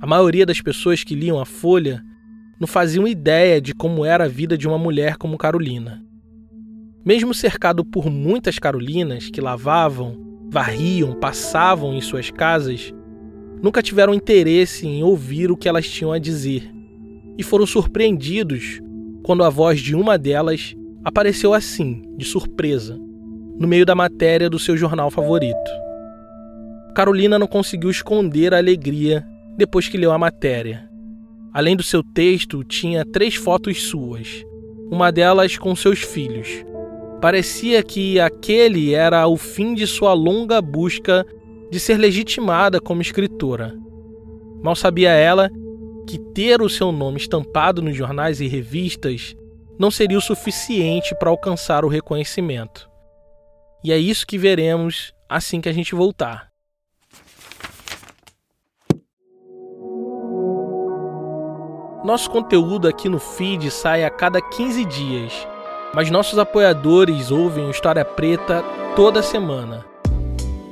A 0.00 0.08
maioria 0.08 0.44
das 0.44 0.60
pessoas 0.60 1.04
que 1.04 1.14
liam 1.14 1.38
a 1.38 1.46
Folha 1.46 2.02
não 2.58 2.66
faziam 2.66 3.06
ideia 3.06 3.60
de 3.60 3.72
como 3.72 4.04
era 4.04 4.24
a 4.24 4.28
vida 4.28 4.58
de 4.58 4.66
uma 4.66 4.76
mulher 4.76 5.16
como 5.18 5.38
Carolina. 5.38 6.04
Mesmo 7.04 7.32
cercado 7.32 7.84
por 7.84 8.10
muitas 8.10 8.58
Carolinas 8.58 9.30
que 9.30 9.40
lavavam, 9.40 10.48
varriam, 10.50 11.14
passavam 11.14 11.94
em 11.94 12.00
suas 12.00 12.28
casas, 12.28 12.92
nunca 13.62 13.82
tiveram 13.82 14.14
interesse 14.14 14.86
em 14.86 15.02
ouvir 15.02 15.50
o 15.50 15.56
que 15.56 15.68
elas 15.68 15.88
tinham 15.88 16.12
a 16.12 16.18
dizer 16.18 16.72
e 17.38 17.42
foram 17.42 17.66
surpreendidos 17.66 18.80
quando 19.22 19.44
a 19.44 19.50
voz 19.50 19.80
de 19.80 19.94
uma 19.94 20.16
delas 20.16 20.74
apareceu 21.04 21.52
assim, 21.52 22.02
de 22.16 22.24
surpresa, 22.24 22.98
no 23.58 23.68
meio 23.68 23.84
da 23.84 23.94
matéria 23.94 24.48
do 24.48 24.58
seu 24.58 24.76
jornal 24.76 25.10
favorito. 25.10 25.70
Carolina 26.94 27.38
não 27.38 27.46
conseguiu 27.46 27.90
esconder 27.90 28.54
a 28.54 28.58
alegria 28.58 29.24
depois 29.56 29.88
que 29.88 29.98
leu 29.98 30.12
a 30.12 30.18
matéria. 30.18 30.88
Além 31.52 31.76
do 31.76 31.82
seu 31.82 32.02
texto, 32.02 32.64
tinha 32.64 33.04
três 33.04 33.34
fotos 33.34 33.82
suas, 33.82 34.44
uma 34.90 35.10
delas 35.10 35.58
com 35.58 35.74
seus 35.76 36.00
filhos. 36.00 36.64
Parecia 37.20 37.82
que 37.82 38.20
aquele 38.20 38.94
era 38.94 39.26
o 39.26 39.36
fim 39.36 39.74
de 39.74 39.86
sua 39.86 40.12
longa 40.12 40.60
busca 40.60 41.24
de 41.70 41.80
ser 41.80 41.96
legitimada 41.96 42.80
como 42.80 43.02
escritora. 43.02 43.76
Mal 44.62 44.76
sabia 44.76 45.10
ela 45.10 45.50
que 46.06 46.18
ter 46.18 46.62
o 46.62 46.68
seu 46.68 46.92
nome 46.92 47.18
estampado 47.18 47.82
nos 47.82 47.96
jornais 47.96 48.40
e 48.40 48.46
revistas 48.46 49.34
não 49.78 49.90
seria 49.90 50.18
o 50.18 50.22
suficiente 50.22 51.14
para 51.14 51.30
alcançar 51.30 51.84
o 51.84 51.88
reconhecimento. 51.88 52.88
E 53.84 53.92
é 53.92 53.98
isso 53.98 54.26
que 54.26 54.38
veremos 54.38 55.12
assim 55.28 55.60
que 55.60 55.68
a 55.68 55.72
gente 55.72 55.94
voltar. 55.94 56.50
Nosso 62.04 62.30
conteúdo 62.30 62.86
aqui 62.86 63.08
no 63.08 63.18
feed 63.18 63.68
sai 63.70 64.04
a 64.04 64.10
cada 64.10 64.40
15 64.40 64.84
dias, 64.84 65.32
mas 65.92 66.08
nossos 66.08 66.38
apoiadores 66.38 67.32
ouvem 67.32 67.68
História 67.68 68.04
Preta 68.04 68.62
toda 68.94 69.22
semana. 69.22 69.84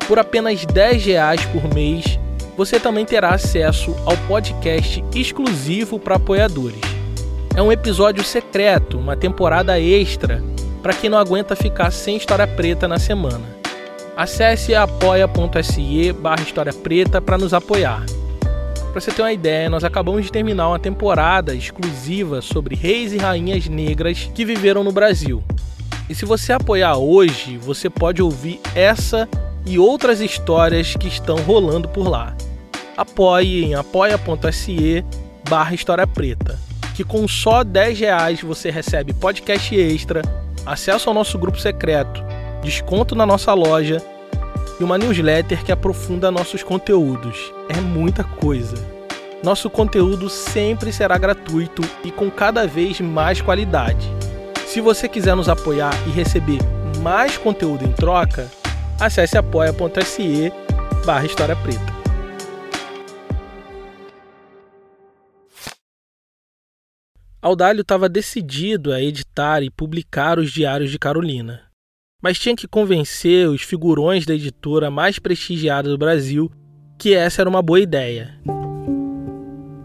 Por 0.07 0.19
apenas 0.19 0.67
10 0.67 1.05
reais 1.07 1.45
por 1.47 1.73
mês, 1.73 2.19
você 2.57 2.79
também 2.79 3.07
terá 3.07 3.31
acesso 3.31 3.97
ao 4.05 4.17
podcast 4.29 5.03
exclusivo 5.15 5.99
para 5.99 6.17
apoiadores. 6.17 6.81
É 7.57 7.63
um 7.63 7.73
episódio 7.73 8.23
secreto, 8.23 8.99
uma 8.99 9.17
temporada 9.17 9.81
extra, 9.81 10.43
para 10.83 10.93
quem 10.93 11.09
não 11.09 11.19
aguenta 11.19 11.57
ficar 11.57 11.91
sem 11.91 12.17
história 12.17 12.47
preta 12.47 12.87
na 12.87 12.99
semana. 12.99 13.55
Acesse 14.17 14.75
apoia.se 14.75 16.13
barra 16.13 16.43
História 16.43 16.73
Preta 16.73 17.21
para 17.21 17.39
nos 17.39 17.53
apoiar. 17.53 18.05
Para 18.93 19.01
você 19.01 19.11
ter 19.11 19.23
uma 19.23 19.33
ideia, 19.33 19.69
nós 19.69 19.83
acabamos 19.83 20.25
de 20.25 20.31
terminar 20.31 20.69
uma 20.69 20.79
temporada 20.79 21.53
exclusiva 21.55 22.41
sobre 22.41 22.77
reis 22.77 23.13
e 23.13 23.17
rainhas 23.17 23.67
negras 23.67 24.31
que 24.33 24.45
viveram 24.45 24.85
no 24.85 24.93
Brasil. 24.93 25.43
E 26.09 26.15
se 26.15 26.25
você 26.25 26.53
apoiar 26.53 26.97
hoje, 26.97 27.57
você 27.57 27.91
pode 27.91 28.23
ouvir 28.23 28.61
essa 28.75 29.29
e 29.67 29.79
outras 29.79 30.21
histórias 30.21 30.95
que 30.95 31.09
estão 31.09 31.37
rolando 31.37 31.89
por 31.89 32.09
lá. 32.09 32.37
Apoie 32.97 33.65
em 33.65 33.75
apoia.se 33.75 35.05
barra 35.49 35.75
História 35.75 36.07
Preta, 36.07 36.59
que 36.95 37.03
com 37.03 37.27
só 37.27 37.65
10 37.65 37.99
reais 37.99 38.41
você 38.41 38.71
recebe 38.71 39.13
podcast 39.13 39.75
extra, 39.75 40.23
acesso 40.65 41.09
ao 41.09 41.15
nosso 41.15 41.39
grupo 41.39 41.59
secreto, 41.59 42.23
desconto 42.63 43.15
na 43.15 43.27
nossa 43.27 43.53
loja 43.53 44.03
e 44.79 44.85
uma 44.85 44.99
newsletter 44.99 45.63
que 45.65 45.73
aprofunda 45.73 46.31
nossos 46.31 46.63
conteúdos. 46.63 47.53
É 47.69 47.81
muita 47.81 48.25
coisa. 48.25 48.77
Nosso 49.43 49.69
conteúdo 49.69 50.31
sempre 50.31 50.93
será 50.93 51.19
gratuito 51.19 51.83
e 52.03 52.11
com 52.11 52.31
cada 52.31 52.67
vez 52.67 53.01
mais 53.01 53.41
qualidade. 53.41 54.11
Se 54.67 54.81
você 54.81 55.09
quiser 55.09 55.37
nos 55.37 55.49
apoiar 55.49 55.93
e 56.07 56.11
receber 56.11 56.59
mais 57.03 57.37
conteúdo 57.37 57.85
em 57.85 57.93
troca, 57.93 58.51
acesse 59.01 59.37
apoia.se 59.37 60.53
barra 61.05 61.27
História 61.27 61.57
Preta. 61.57 61.95
Audálio 67.43 67.83
estava 67.83 68.09
decidido 68.09 68.91
a 68.91 69.03
editar 69.03 69.63
e 69.63 69.71
publicar 69.71 70.39
os 70.39 70.51
diários 70.51 70.91
de 70.91 70.99
Carolina, 70.99 71.65
mas 72.23 72.39
tinha 72.39 72.57
que 72.57 72.67
convencer 72.67 73.49
os 73.49 73.61
figurões 73.61 74.25
da 74.25 74.35
editora 74.35 74.91
mais 74.91 75.19
prestigiada 75.19 75.91
do 75.91 75.99
Brasil 75.99 76.51
que 76.99 77.13
essa 77.13 77.43
era 77.43 77.51
uma 77.51 77.61
boa 77.61 77.81
ideia. 77.81 78.41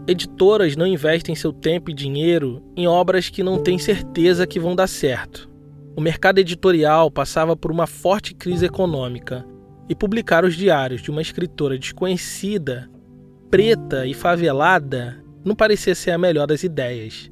Editoras 0.06 0.74
não 0.74 0.86
investem 0.86 1.34
seu 1.34 1.52
tempo 1.52 1.90
e 1.90 1.94
dinheiro 1.94 2.62
em 2.74 2.86
obras 2.86 3.28
que 3.28 3.42
não 3.42 3.62
têm 3.62 3.78
certeza 3.78 4.46
que 4.46 4.58
vão 4.58 4.74
dar 4.74 4.86
certo. 4.86 5.49
O 5.96 6.00
mercado 6.00 6.38
editorial 6.38 7.10
passava 7.10 7.56
por 7.56 7.70
uma 7.70 7.86
forte 7.86 8.34
crise 8.34 8.66
econômica 8.66 9.44
e 9.88 9.94
publicar 9.94 10.44
os 10.44 10.54
diários 10.54 11.02
de 11.02 11.10
uma 11.10 11.20
escritora 11.20 11.78
desconhecida, 11.78 12.88
preta 13.50 14.06
e 14.06 14.14
favelada 14.14 15.22
não 15.44 15.54
parecia 15.54 15.94
ser 15.94 16.12
a 16.12 16.18
melhor 16.18 16.46
das 16.46 16.62
ideias. 16.62 17.30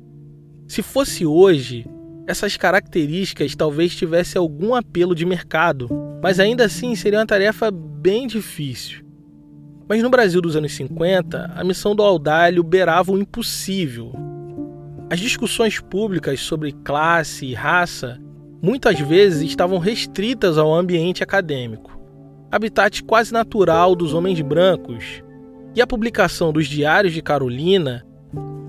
Se 0.66 0.82
fosse 0.82 1.24
hoje, 1.24 1.86
essas 2.26 2.56
características 2.56 3.54
talvez 3.54 3.94
tivessem 3.94 4.38
algum 4.38 4.74
apelo 4.74 5.14
de 5.14 5.24
mercado, 5.24 5.88
mas 6.22 6.40
ainda 6.40 6.64
assim 6.64 6.94
seria 6.94 7.20
uma 7.20 7.26
tarefa 7.26 7.70
bem 7.70 8.26
difícil. 8.26 9.04
Mas 9.88 10.02
no 10.02 10.10
Brasil 10.10 10.42
dos 10.42 10.56
anos 10.56 10.72
50, 10.72 11.52
a 11.54 11.64
missão 11.64 11.94
do 11.94 12.02
Audálio 12.02 12.62
beirava 12.62 13.12
o 13.12 13.18
impossível. 13.18 14.12
As 15.08 15.18
discussões 15.18 15.80
públicas 15.80 16.40
sobre 16.40 16.72
classe 16.72 17.46
e 17.46 17.54
raça 17.54 18.20
muitas 18.60 18.98
vezes 18.98 19.42
estavam 19.42 19.78
restritas 19.78 20.58
ao 20.58 20.74
ambiente 20.74 21.22
acadêmico, 21.22 21.98
habitat 22.50 23.02
quase 23.04 23.32
natural 23.32 23.94
dos 23.94 24.12
homens 24.12 24.40
brancos, 24.40 25.22
e 25.74 25.80
a 25.80 25.86
publicação 25.86 26.52
dos 26.52 26.66
Diários 26.66 27.14
de 27.14 27.22
Carolina 27.22 28.04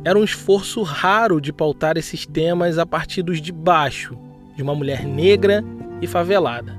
era 0.06 0.18
um 0.18 0.24
esforço 0.24 0.82
raro 0.84 1.42
de 1.42 1.52
pautar 1.52 1.98
esses 1.98 2.26
temas 2.26 2.78
a 2.78 2.86
partir 2.86 3.22
dos 3.24 3.42
de 3.42 3.52
baixo, 3.52 4.18
de 4.56 4.64
uma 4.64 4.76
mulher 4.76 5.06
negra 5.06 5.64
e 6.02 6.08
favelada. 6.08 6.78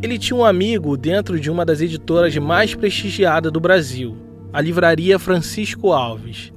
Ele 0.00 0.18
tinha 0.18 0.36
um 0.36 0.44
amigo 0.44 0.96
dentro 0.96 1.38
de 1.40 1.50
uma 1.50 1.64
das 1.64 1.80
editoras 1.80 2.36
mais 2.36 2.74
prestigiadas 2.74 3.50
do 3.50 3.60
Brasil, 3.60 4.16
a 4.52 4.60
Livraria 4.60 5.18
Francisco 5.18 5.92
Alves. 5.92 6.52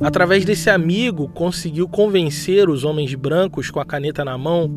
Através 0.00 0.44
desse 0.44 0.68
amigo, 0.68 1.28
conseguiu 1.28 1.88
convencer 1.88 2.68
os 2.68 2.84
homens 2.84 3.14
brancos 3.14 3.70
com 3.70 3.80
a 3.80 3.84
caneta 3.84 4.24
na 4.24 4.36
mão 4.36 4.68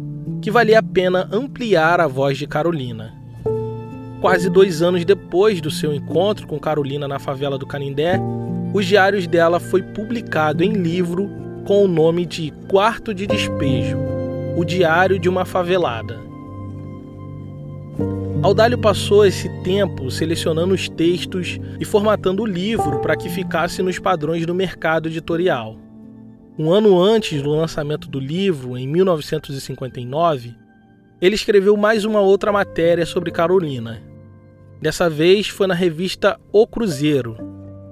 que 0.42 0.52
valia 0.52 0.80
a 0.80 0.84
pena 0.84 1.28
ampliar 1.32 2.00
a 2.00 2.08
voz 2.08 2.38
de 2.38 2.48
Carolina. 2.48 3.14
Quase 4.22 4.50
dois 4.50 4.82
anos 4.82 5.06
depois 5.06 5.62
do 5.62 5.72
seu 5.72 5.94
encontro 5.94 6.46
com 6.46 6.60
Carolina 6.60 7.08
na 7.08 7.20
favela 7.20 7.58
do 7.58 7.66
Canindé, 7.66 8.20
os 8.74 8.86
diários 8.86 9.26
dela 9.28 9.60
foi 9.60 9.82
publicado 9.82 10.64
em 10.64 10.74
livro 10.74 11.30
com 11.66 11.84
o 11.84 11.88
nome 11.88 12.26
de 12.26 12.52
Quarto 12.70 13.14
de 13.14 13.26
Despejo, 13.26 13.98
o 14.58 14.66
Diário 14.66 15.18
de 15.18 15.30
uma 15.30 15.46
Favelada. 15.46 16.20
Audálio 18.42 18.78
passou 18.78 19.26
esse 19.26 19.50
tempo 19.64 20.10
selecionando 20.10 20.74
os 20.74 20.88
textos 20.88 21.60
e 21.80 21.84
formatando 21.84 22.44
o 22.44 22.46
livro 22.46 23.00
para 23.00 23.18
que 23.18 23.28
ficasse 23.28 23.82
nos 23.82 24.00
padrões 24.00 24.46
do 24.46 24.56
mercado 24.56 25.10
editorial. 25.10 25.78
Um 26.62 26.74
ano 26.74 27.02
antes 27.02 27.42
do 27.42 27.52
lançamento 27.52 28.10
do 28.10 28.20
livro, 28.20 28.78
em 28.78 28.86
1959, 28.86 30.54
ele 31.22 31.34
escreveu 31.34 31.78
mais 31.78 32.04
uma 32.04 32.20
outra 32.20 32.52
matéria 32.52 33.06
sobre 33.06 33.32
Carolina. 33.32 34.04
Dessa 34.82 35.10
vez 35.10 35.48
foi 35.48 35.68
na 35.68 35.74
revista 35.74 36.38
O 36.52 36.68
Cruzeiro, 36.68 37.38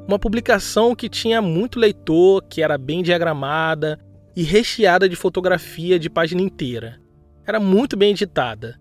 uma 0.06 0.20
publicação 0.20 0.94
que 0.94 1.08
tinha 1.08 1.42
muito 1.42 1.80
leitor, 1.80 2.44
que 2.44 2.62
era 2.62 2.78
bem 2.78 3.02
diagramada 3.02 3.98
e 4.36 4.44
recheada 4.44 5.08
de 5.08 5.16
fotografia 5.16 5.98
de 5.98 6.10
página 6.10 6.42
inteira. 6.42 7.00
Era 7.46 7.62
muito 7.62 7.96
bem 7.96 8.12
editada. 8.12 8.78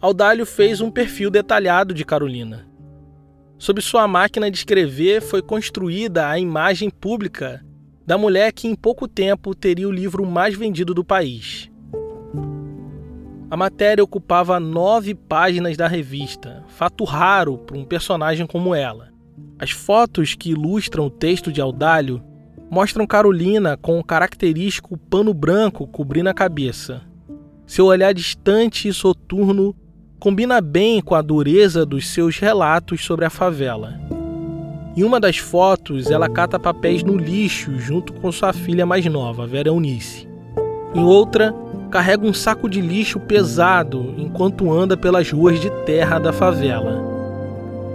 Audálio 0.00 0.46
fez 0.46 0.80
um 0.80 0.92
perfil 0.92 1.28
detalhado 1.28 1.92
de 1.92 2.04
Carolina. 2.04 2.68
Sob 3.58 3.82
sua 3.82 4.06
máquina 4.06 4.48
de 4.48 4.58
escrever 4.58 5.20
foi 5.20 5.42
construída 5.42 6.28
a 6.28 6.38
imagem 6.38 6.88
pública 6.88 7.64
da 8.06 8.18
mulher 8.18 8.52
que 8.52 8.68
em 8.68 8.74
pouco 8.74 9.08
tempo 9.08 9.54
teria 9.54 9.88
o 9.88 9.92
livro 9.92 10.26
mais 10.26 10.54
vendido 10.54 10.94
do 10.94 11.04
país. 11.04 11.70
A 13.50 13.56
matéria 13.56 14.02
ocupava 14.02 14.58
nove 14.58 15.14
páginas 15.14 15.76
da 15.76 15.86
revista, 15.86 16.64
fato 16.68 17.04
raro 17.04 17.58
para 17.58 17.76
um 17.76 17.84
personagem 17.84 18.46
como 18.46 18.74
ela. 18.74 19.12
As 19.58 19.70
fotos 19.70 20.34
que 20.34 20.50
ilustram 20.50 21.06
o 21.06 21.10
texto 21.10 21.52
de 21.52 21.60
Audálio 21.60 22.22
mostram 22.70 23.06
Carolina 23.06 23.76
com 23.76 23.98
o 23.98 24.04
característico 24.04 24.96
pano 24.96 25.32
branco 25.32 25.86
cobrindo 25.86 26.28
a 26.28 26.34
cabeça. 26.34 27.02
Seu 27.66 27.86
olhar 27.86 28.12
distante 28.12 28.88
e 28.88 28.92
soturno 28.92 29.74
combina 30.18 30.60
bem 30.60 31.00
com 31.00 31.14
a 31.14 31.22
dureza 31.22 31.86
dos 31.86 32.08
seus 32.08 32.38
relatos 32.38 33.04
sobre 33.04 33.24
a 33.24 33.30
favela. 33.30 33.98
Em 34.96 35.02
uma 35.02 35.18
das 35.18 35.38
fotos, 35.38 36.08
ela 36.08 36.28
cata 36.28 36.56
papéis 36.56 37.02
no 37.02 37.16
lixo 37.16 37.76
junto 37.76 38.12
com 38.12 38.30
sua 38.30 38.52
filha 38.52 38.86
mais 38.86 39.04
nova, 39.06 39.44
Vera 39.44 39.68
Eunice. 39.68 40.28
Em 40.94 41.02
outra, 41.02 41.52
carrega 41.90 42.24
um 42.24 42.32
saco 42.32 42.68
de 42.68 42.80
lixo 42.80 43.18
pesado 43.18 44.14
enquanto 44.16 44.72
anda 44.72 44.96
pelas 44.96 45.28
ruas 45.32 45.60
de 45.60 45.68
terra 45.84 46.20
da 46.20 46.32
favela. 46.32 47.02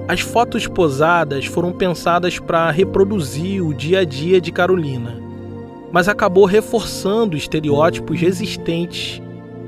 As 0.09 0.19
fotos 0.19 0.67
posadas 0.67 1.45
foram 1.45 1.71
pensadas 1.71 2.37
para 2.37 2.69
reproduzir 2.69 3.65
o 3.65 3.73
dia 3.73 3.99
a 3.99 4.03
dia 4.03 4.41
de 4.41 4.51
Carolina, 4.51 5.15
mas 5.93 6.09
acabou 6.09 6.43
reforçando 6.43 7.37
estereótipos 7.37 8.21
existentes 8.21 9.21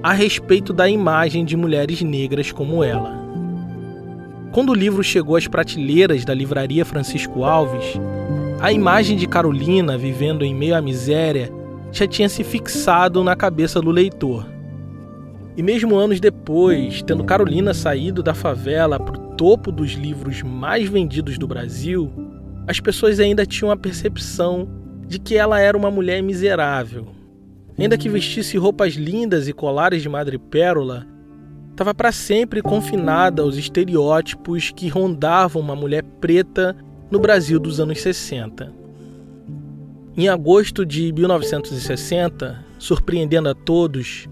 a 0.04 0.12
respeito 0.12 0.74
da 0.74 0.90
imagem 0.90 1.46
de 1.46 1.56
mulheres 1.56 2.02
negras 2.02 2.52
como 2.52 2.84
ela. 2.84 3.21
Quando 4.52 4.70
o 4.70 4.76
livro 4.76 5.04
chegou 5.04 5.36
às 5.36 5.48
prateleiras 5.48 6.26
da 6.26 6.34
livraria 6.34 6.84
Francisco 6.84 7.44
Alves, 7.44 7.94
a 8.60 8.72
imagem 8.72 9.16
de 9.16 9.28
Carolina 9.28 9.98
vivendo 9.98 10.44
em 10.44 10.54
meio 10.54 10.76
à 10.76 10.82
miséria 10.82 11.50
já 11.92 12.06
tinha 12.06 12.28
se 12.28 12.44
fixado 12.44 13.24
na 13.24 13.36
cabeça 13.36 13.82
do 13.82 13.90
leitor. 13.90 14.46
E 15.56 15.64
mesmo 15.64 15.96
anos 15.96 16.20
depois, 16.20 17.02
tendo 17.02 17.24
Carolina 17.24 17.74
saído 17.74 18.22
da 18.22 18.34
favela 18.34 19.00
para 19.00 19.18
o 19.18 19.36
topo 19.36 19.72
dos 19.72 19.92
livros 19.92 20.42
mais 20.42 20.88
vendidos 20.88 21.38
do 21.38 21.48
Brasil, 21.48 22.12
as 22.68 22.80
pessoas 22.80 23.20
ainda 23.20 23.46
tinham 23.46 23.72
a 23.72 23.78
percepção 23.78 24.68
de 25.08 25.18
que 25.18 25.36
ela 25.36 25.60
era 25.60 25.78
uma 25.78 25.92
mulher 25.92 26.22
miserável, 26.22 27.08
Ainda 27.78 27.98
que 27.98 28.10
vestisse 28.10 28.58
roupas 28.58 28.94
lindas 28.94 29.48
e 29.48 29.54
colares 29.54 30.04
de 30.04 30.10
madrepérola, 30.10 31.08
estava 31.82 31.96
para 31.96 32.12
sempre 32.12 32.62
confinada 32.62 33.42
aos 33.42 33.58
estereótipos 33.58 34.70
que 34.70 34.88
rondavam 34.88 35.60
uma 35.60 35.76
mulher 35.76 36.04
preta 36.04 36.76
no 37.10 37.18
Brasil 37.20 37.60
dos 37.60 37.80
anos 37.80 38.00
60. 38.00 38.72
Em 40.16 40.30
agosto 40.30 40.86
de 40.86 41.12
1960, 41.12 42.64
surpreendendo 42.78 43.50
a 43.50 43.56
todos, 43.56 44.30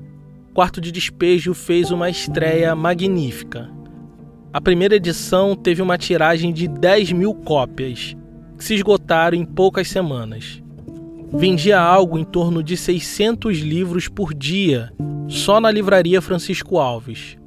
Quarto 0.54 0.80
de 0.80 0.92
Despejo 0.92 1.56
fez 1.56 1.90
uma 1.90 2.08
estreia 2.08 2.76
magnífica. 2.76 3.68
A 4.54 4.62
primeira 4.62 4.96
edição 4.96 5.56
teve 5.56 5.82
uma 5.82 5.98
tiragem 5.98 6.54
de 6.54 6.68
10 6.68 7.14
mil 7.14 7.34
cópias, 7.34 8.16
que 8.60 8.64
se 8.64 8.76
esgotaram 8.76 9.36
em 9.36 9.44
poucas 9.44 9.88
semanas 9.88 10.62
vendia 11.32 11.80
algo 11.80 12.18
em 12.18 12.24
torno 12.24 12.64
de 12.64 12.76
600 12.76 13.60
livros 13.60 14.08
por 14.08 14.34
dia, 14.34 14.92
só 15.28 15.62
na 15.62 15.70
livraria 15.70 16.22
Francisco 16.22 16.80
Alves. 16.80 17.39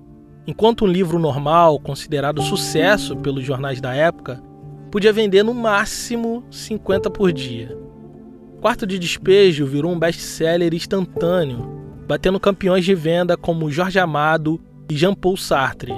Enquanto 0.47 0.85
um 0.85 0.89
livro 0.89 1.19
normal, 1.19 1.79
considerado 1.79 2.43
sucesso 2.43 3.17
pelos 3.17 3.45
jornais 3.45 3.81
da 3.81 3.95
época, 3.95 4.43
podia 4.91 5.13
vender 5.13 5.43
no 5.43 5.55
máximo 5.55 6.45
50 6.51 7.11
por 7.11 7.33
dia. 7.33 7.77
Quarto 8.61 8.87
de 8.87 8.99
Despejo 8.99 9.67
virou 9.67 9.93
um 9.93 9.99
best-seller 9.99 10.75
instantâneo, 10.75 11.81
batendo 12.07 12.41
campeões 12.41 12.85
de 12.85 12.95
venda 12.95 13.37
como 13.37 13.71
Jorge 13.71 13.99
Amado 13.99 14.61
e 14.91 14.97
Jean-Paul 14.97 15.37
Sartre. 15.37 15.93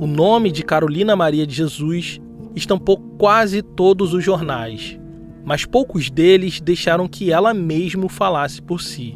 O 0.00 0.06
nome 0.06 0.50
de 0.50 0.62
Carolina 0.62 1.14
Maria 1.14 1.46
de 1.46 1.54
Jesus 1.54 2.20
estampou 2.54 2.98
quase 3.18 3.62
todos 3.62 4.12
os 4.14 4.22
jornais 4.24 4.98
mas 5.44 5.66
poucos 5.66 6.10
deles 6.10 6.60
deixaram 6.60 7.06
que 7.06 7.30
ela 7.30 7.52
mesmo 7.52 8.08
falasse 8.08 8.62
por 8.62 8.80
si. 8.80 9.14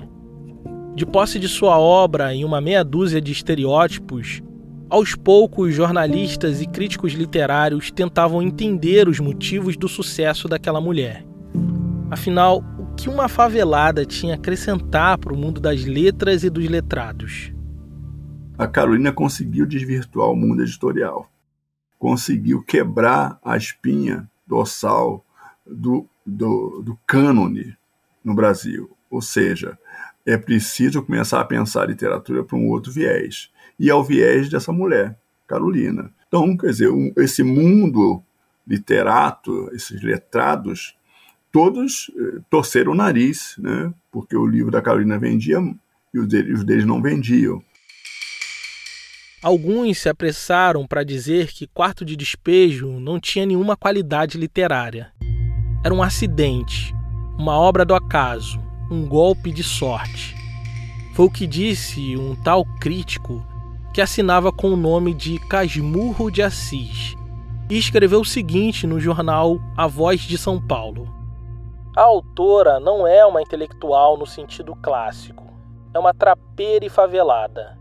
De 0.95 1.07
posse 1.07 1.39
de 1.39 1.49
sua 1.49 1.79
obra 1.79 2.35
em 2.35 2.45
uma 2.45 2.61
meia 2.61 2.85
dúzia 2.85 3.21
de 3.21 3.33
estereótipos, 3.33 4.43
aos 4.89 5.15
poucos 5.15 5.75
jornalistas 5.75 6.61
e 6.61 6.67
críticos 6.67 7.13
literários 7.13 7.91
tentavam 7.91 8.43
entender 8.43 9.09
os 9.09 9.21
motivos 9.21 9.77
do 9.77 9.89
sucesso 9.89 10.49
daquela 10.49 10.81
mulher. 10.81 11.25
Afinal, 12.11 12.65
o 12.79 12.95
que 12.95 13.09
uma 13.09 13.29
favelada 13.29 14.05
tinha 14.07 14.35
a 14.35 14.37
acrescentar 14.37 15.19
para 15.19 15.33
o 15.33 15.37
mundo 15.37 15.61
das 15.61 15.85
letras 15.85 16.43
e 16.43 16.51
dos 16.51 16.67
letrados? 16.69 17.53
A 18.57 18.67
Carolina 18.67 19.13
conseguiu 19.13 19.67
desvirtuar 19.67 20.31
o 20.31 20.37
mundo 20.37 20.63
editorial. 20.63 21.31
Conseguiu 21.99 22.63
quebrar 22.63 23.39
a 23.45 23.57
espinha 23.57 24.29
dorsal 24.47 25.25
do, 25.67 26.09
do, 26.25 26.83
do 26.83 26.99
cânone 27.07 27.77
no 28.25 28.35
Brasil. 28.35 28.91
Ou 29.11 29.21
seja, 29.21 29.79
é 30.27 30.37
preciso 30.37 31.03
começar 31.03 31.41
a 31.41 31.45
pensar 31.45 31.83
a 31.83 31.87
literatura 31.87 32.43
para 32.43 32.57
um 32.57 32.69
outro 32.69 32.91
viés. 32.91 33.51
E 33.79 33.89
é 33.89 33.95
o 33.95 34.03
viés 34.03 34.49
dessa 34.49 34.73
mulher, 34.73 35.17
Carolina. 35.47 36.11
Então, 36.27 36.57
quer 36.57 36.71
dizer, 36.71 36.89
um, 36.91 37.13
esse 37.17 37.43
mundo 37.43 38.23
literato, 38.67 39.71
esses 39.73 40.03
letrados, 40.03 40.95
todos 41.51 42.11
eh, 42.17 42.41
torceram 42.51 42.93
o 42.93 42.95
nariz, 42.95 43.55
né? 43.59 43.93
porque 44.13 44.37
o 44.37 44.47
livro 44.47 44.71
da 44.71 44.83
Carolina 44.83 45.19
vendia 45.19 45.59
e 46.13 46.19
os 46.19 46.29
deles, 46.29 46.59
os 46.59 46.65
deles 46.65 46.85
não 46.85 47.01
vendiam. 47.01 47.63
Alguns 49.43 49.99
se 49.99 50.09
apressaram 50.09 50.87
para 50.87 51.05
dizer 51.05 51.53
que 51.53 51.67
Quarto 51.69 52.05
de 52.05 52.17
Despejo 52.17 52.99
não 52.99 53.21
tinha 53.21 53.47
nenhuma 53.47 53.77
qualidade 53.77 54.37
literária. 54.37 55.13
Era 55.85 55.95
um 55.95 56.03
acidente, 56.03 56.93
uma 57.39 57.57
obra 57.57 57.85
do 57.85 57.95
acaso, 57.95 58.61
um 58.91 59.07
golpe 59.07 59.53
de 59.53 59.63
sorte. 59.63 60.35
Foi 61.15 61.27
o 61.27 61.31
que 61.31 61.47
disse 61.47 62.17
um 62.17 62.35
tal 62.35 62.65
crítico 62.81 63.47
que 63.93 64.01
assinava 64.01 64.53
com 64.53 64.71
o 64.71 64.77
nome 64.77 65.15
de 65.15 65.39
Casmurro 65.39 66.31
de 66.31 66.43
Assis 66.43 67.15
e 67.71 67.79
escreveu 67.79 68.21
o 68.21 68.25
seguinte 68.25 68.87
no 68.87 68.99
jornal 69.01 69.59
A 69.77 69.87
Voz 69.87 70.21
de 70.21 70.39
São 70.39 70.61
Paulo: 70.61 71.09
A 71.97 72.03
autora 72.03 72.79
não 72.81 73.07
é 73.07 73.25
uma 73.27 73.43
intelectual 73.43 74.17
no 74.17 74.27
sentido 74.27 74.75
clássico, 74.77 75.45
é 75.93 75.99
uma 75.99 76.15
trapeira 76.15 76.85
e 76.85 76.89
favelada 76.89 77.79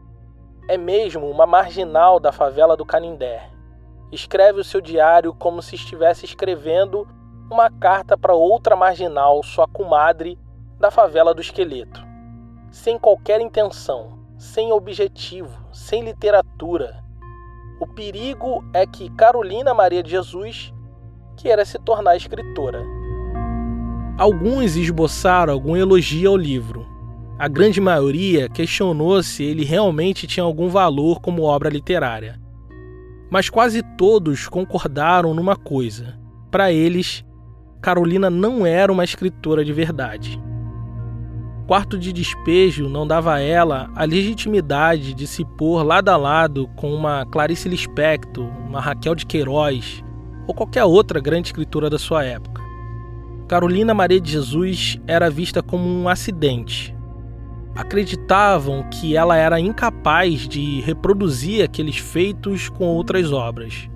é 0.67 0.77
mesmo 0.77 1.29
uma 1.29 1.45
marginal 1.45 2.19
da 2.19 2.31
favela 2.31 2.75
do 2.75 2.85
Canindé. 2.85 3.49
Escreve 4.11 4.59
o 4.59 4.63
seu 4.63 4.81
diário 4.81 5.33
como 5.33 5.61
se 5.61 5.75
estivesse 5.75 6.25
escrevendo 6.25 7.07
uma 7.49 7.71
carta 7.71 8.17
para 8.17 8.33
outra 8.33 8.75
marginal, 8.75 9.41
sua 9.43 9.65
comadre, 9.65 10.37
da 10.77 10.91
favela 10.91 11.33
do 11.33 11.41
Esqueleto. 11.41 12.05
Sem 12.69 12.99
qualquer 12.99 13.39
intenção, 13.39 14.16
sem 14.37 14.71
objetivo, 14.71 15.57
sem 15.71 16.03
literatura. 16.03 17.03
O 17.79 17.87
perigo 17.87 18.63
é 18.73 18.85
que 18.85 19.09
Carolina 19.11 19.73
Maria 19.73 20.01
de 20.01 20.11
Jesus 20.11 20.73
queira 21.35 21.65
se 21.65 21.77
tornar 21.79 22.15
escritora. 22.15 22.83
Alguns 24.17 24.75
esboçaram 24.75 25.53
algum 25.53 25.75
elogio 25.75 26.29
ao 26.29 26.37
livro, 26.37 26.97
a 27.39 27.47
grande 27.47 27.79
maioria 27.79 28.49
questionou 28.49 29.21
se 29.21 29.43
ele 29.43 29.63
realmente 29.63 30.25
tinha 30.25 30.43
algum 30.43 30.69
valor 30.69 31.19
como 31.21 31.43
obra 31.43 31.69
literária. 31.69 32.39
Mas 33.29 33.47
quase 33.47 33.83
todos 33.95 34.47
concordaram 34.47 35.35
numa 35.35 35.55
coisa: 35.55 36.17
para 36.49 36.71
eles, 36.71 37.23
Carolina 37.79 38.27
não 38.27 38.65
era 38.65 38.91
uma 38.91 39.03
escritora 39.03 39.63
de 39.63 39.71
verdade. 39.71 40.41
Quarto 41.67 41.99
de 41.99 42.13
Despejo 42.13 42.87
não 42.87 43.05
dava 43.05 43.33
a 43.33 43.41
ela 43.41 43.91
a 43.93 44.05
legitimidade 44.05 45.13
de 45.13 45.27
se 45.27 45.43
pôr 45.43 45.83
lado 45.83 46.07
a 46.07 46.15
lado 46.15 46.69
com 46.77 46.93
uma 46.93 47.25
Clarice 47.25 47.67
Lispector, 47.67 48.45
uma 48.65 48.79
Raquel 48.79 49.13
de 49.13 49.25
Queiroz 49.25 50.01
ou 50.47 50.53
qualquer 50.53 50.85
outra 50.85 51.19
grande 51.19 51.49
escritora 51.49 51.89
da 51.89 51.99
sua 51.99 52.23
época. 52.23 52.61
Carolina 53.49 53.93
Maria 53.93 54.21
de 54.21 54.31
Jesus 54.31 54.97
era 55.05 55.29
vista 55.29 55.61
como 55.61 55.83
um 55.83 56.07
acidente, 56.07 56.95
acreditavam 57.75 58.83
que 58.89 59.17
ela 59.17 59.35
era 59.35 59.59
incapaz 59.59 60.47
de 60.47 60.79
reproduzir 60.79 61.65
aqueles 61.65 61.97
feitos 61.97 62.69
com 62.69 62.85
outras 62.85 63.33
obras. 63.33 63.89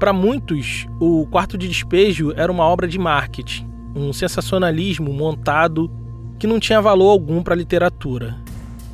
Para 0.00 0.12
muitos, 0.12 0.88
o 0.98 1.24
Quarto 1.28 1.56
de 1.56 1.68
Despejo 1.68 2.32
era 2.36 2.50
uma 2.50 2.64
obra 2.64 2.88
de 2.88 2.98
marketing, 2.98 3.70
um 3.94 4.12
sensacionalismo 4.12 5.12
montado 5.12 5.99
que 6.40 6.46
não 6.46 6.58
tinha 6.58 6.80
valor 6.80 7.10
algum 7.10 7.42
para 7.42 7.52
a 7.52 7.56
literatura. 7.56 8.34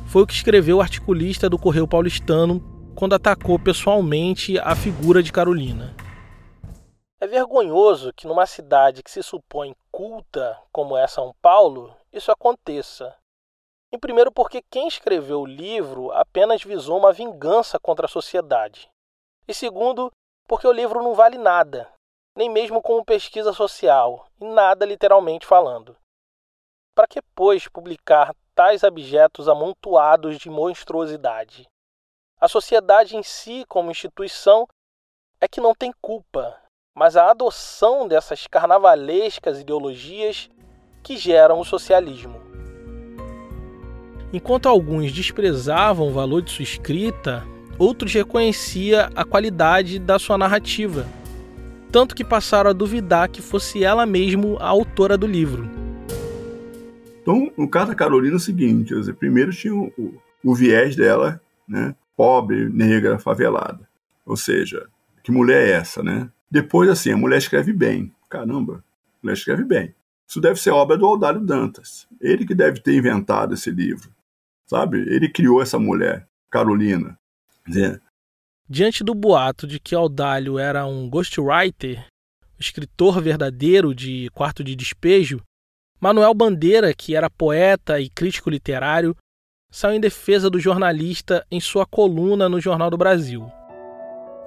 Foi 0.05 0.23
o 0.23 0.27
que 0.27 0.33
escreveu 0.33 0.77
o 0.77 0.81
articulista 0.81 1.49
do 1.49 1.57
Correio 1.57 1.87
Paulistano 1.87 2.61
quando 2.93 3.15
atacou 3.15 3.57
pessoalmente 3.57 4.59
a 4.59 4.75
figura 4.75 5.23
de 5.23 5.31
Carolina. 5.31 5.95
É 7.21 7.25
vergonhoso 7.25 8.11
que 8.11 8.27
numa 8.27 8.45
cidade 8.45 9.01
que 9.01 9.09
se 9.09 9.23
supõe 9.23 9.73
culta 9.89 10.59
como 10.73 10.97
é 10.97 11.07
São 11.07 11.33
Paulo, 11.41 11.95
isso 12.11 12.33
aconteça. 12.33 13.15
Em 13.93 13.97
primeiro, 13.97 14.29
porque 14.29 14.61
quem 14.69 14.85
escreveu 14.89 15.39
o 15.39 15.45
livro 15.45 16.11
apenas 16.11 16.61
visou 16.61 16.99
uma 16.99 17.13
vingança 17.13 17.79
contra 17.79 18.07
a 18.07 18.09
sociedade. 18.09 18.89
E 19.47 19.53
segundo, 19.53 20.11
porque 20.45 20.67
o 20.67 20.73
livro 20.73 21.01
não 21.01 21.15
vale 21.15 21.37
nada, 21.37 21.87
nem 22.35 22.49
mesmo 22.49 22.81
como 22.81 23.05
pesquisa 23.05 23.53
social, 23.53 24.27
e 24.41 24.43
nada 24.43 24.85
literalmente 24.85 25.45
falando. 25.45 25.95
Para 26.97 27.05
que, 27.05 27.21
pois, 27.35 27.67
publicar 27.67 28.33
tais 28.55 28.81
objetos 28.81 29.47
amontoados 29.47 30.39
de 30.39 30.49
monstruosidade? 30.49 31.67
A 32.41 32.47
sociedade 32.47 33.15
em 33.15 33.21
si, 33.21 33.63
como 33.67 33.91
instituição, 33.91 34.67
é 35.39 35.47
que 35.47 35.61
não 35.61 35.75
tem 35.75 35.93
culpa, 36.01 36.57
mas 36.95 37.15
a 37.15 37.29
adoção 37.29 38.07
dessas 38.07 38.47
carnavalescas 38.47 39.61
ideologias 39.61 40.49
que 41.03 41.17
geram 41.17 41.59
o 41.59 41.63
socialismo. 41.63 42.41
Enquanto 44.33 44.67
alguns 44.67 45.13
desprezavam 45.13 46.07
o 46.07 46.13
valor 46.13 46.41
de 46.41 46.49
sua 46.49 46.63
escrita, 46.63 47.43
outros 47.77 48.11
reconheciam 48.11 49.07
a 49.15 49.23
qualidade 49.23 49.99
da 49.99 50.17
sua 50.17 50.35
narrativa, 50.35 51.05
tanto 51.91 52.15
que 52.15 52.25
passaram 52.25 52.71
a 52.71 52.73
duvidar 52.73 53.29
que 53.29 53.43
fosse 53.43 53.83
ela 53.83 54.03
mesma 54.03 54.57
a 54.59 54.67
autora 54.67 55.15
do 55.15 55.27
livro. 55.27 55.76
Então, 57.27 57.51
no 57.57 57.69
caso 57.69 57.87
da 57.87 57.95
Carolina 57.95 58.35
é 58.35 58.37
o 58.37 58.39
seguinte, 58.39 58.95
dizer, 58.95 59.13
primeiro 59.15 59.51
tinha 59.51 59.75
o, 59.75 60.21
o, 60.43 60.55
viés 60.55 60.95
dela, 60.95 61.41
né, 61.67 61.93
pobre, 62.15 62.69
negra, 62.69 63.19
favelada. 63.19 63.87
Ou 64.25 64.37
seja, 64.37 64.87
que 65.23 65.31
mulher 65.31 65.67
é 65.67 65.71
essa, 65.71 66.01
né? 66.01 66.29
Depois, 66.49 66.89
assim, 66.89 67.11
a 67.11 67.17
mulher 67.17 67.37
escreve 67.37 67.73
bem. 67.73 68.13
Caramba, 68.29 68.75
a 68.75 69.17
mulher 69.21 69.33
escreve 69.33 69.65
bem. 69.65 69.93
Isso 70.25 70.39
deve 70.39 70.59
ser 70.59 70.71
obra 70.71 70.97
do 70.97 71.05
Aldário 71.05 71.41
Dantas. 71.41 72.07
Ele 72.21 72.45
que 72.45 72.55
deve 72.55 72.79
ter 72.79 72.95
inventado 72.95 73.53
esse 73.53 73.71
livro 73.71 74.09
sabe? 74.67 74.99
Ele 74.99 75.29
criou 75.29 75.61
essa 75.61 75.79
mulher, 75.79 76.27
Carolina. 76.51 77.17
Diante 78.69 79.03
do 79.03 79.15
boato 79.15 79.65
de 79.65 79.79
que 79.79 79.95
Audálio 79.95 80.59
era 80.59 80.85
um 80.85 81.09
ghostwriter, 81.09 82.05
escritor 82.59 83.21
verdadeiro 83.21 83.95
de 83.95 84.29
Quarto 84.33 84.63
de 84.63 84.75
Despejo, 84.75 85.41
Manuel 85.99 86.33
Bandeira, 86.35 86.93
que 86.93 87.15
era 87.15 87.27
poeta 87.27 87.99
e 87.99 88.07
crítico 88.07 88.51
literário, 88.51 89.15
saiu 89.71 89.95
em 89.95 89.99
defesa 89.99 90.47
do 90.47 90.59
jornalista 90.59 91.43
em 91.51 91.59
sua 91.59 91.87
coluna 91.87 92.47
no 92.47 92.61
Jornal 92.61 92.91
do 92.91 92.97
Brasil. 92.97 93.51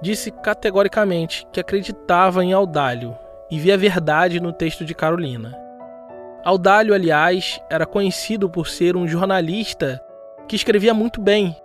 Disse 0.01 0.31
categoricamente 0.31 1.45
que 1.51 1.59
acreditava 1.59 2.43
em 2.43 2.53
Audálio 2.53 3.13
e 3.51 3.59
via 3.59 3.77
verdade 3.77 4.39
no 4.39 4.53
texto 4.53 4.85
de 4.85 4.95
Carolina. 4.95 5.53
Audálio, 6.45 6.93
aliás, 6.93 7.61
era 7.69 7.85
conhecido 7.85 8.49
por 8.49 8.67
ser 8.67 8.95
um 8.95 9.05
jornalista 9.05 10.01
que 10.47 10.55
escrevia 10.55 10.93
muito 10.93 11.19
bem. 11.21 11.55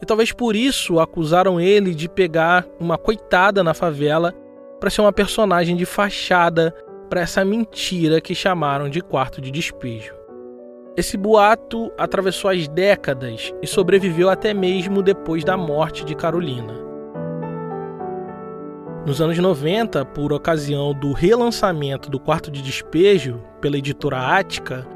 E 0.00 0.06
talvez 0.06 0.32
por 0.32 0.54
isso 0.54 1.00
acusaram 1.00 1.60
ele 1.60 1.94
de 1.94 2.08
pegar 2.08 2.64
uma 2.78 2.96
coitada 2.96 3.62
na 3.62 3.74
favela 3.74 4.32
para 4.78 4.88
ser 4.88 5.00
uma 5.00 5.12
personagem 5.12 5.76
de 5.76 5.84
fachada 5.84 6.72
para 7.12 7.20
essa 7.20 7.44
mentira 7.44 8.22
que 8.22 8.34
chamaram 8.34 8.88
de 8.88 9.02
quarto 9.02 9.38
de 9.38 9.50
despejo. 9.50 10.14
Esse 10.96 11.18
boato 11.18 11.92
atravessou 11.98 12.50
as 12.50 12.66
décadas 12.66 13.52
e 13.60 13.66
sobreviveu 13.66 14.30
até 14.30 14.54
mesmo 14.54 15.02
depois 15.02 15.44
da 15.44 15.54
morte 15.54 16.06
de 16.06 16.14
Carolina. 16.14 16.72
Nos 19.04 19.20
anos 19.20 19.36
90, 19.36 20.06
por 20.06 20.32
ocasião 20.32 20.94
do 20.94 21.12
relançamento 21.12 22.08
do 22.08 22.18
Quarto 22.18 22.50
de 22.50 22.62
Despejo 22.62 23.42
pela 23.60 23.76
editora 23.76 24.18
Ática, 24.18 24.88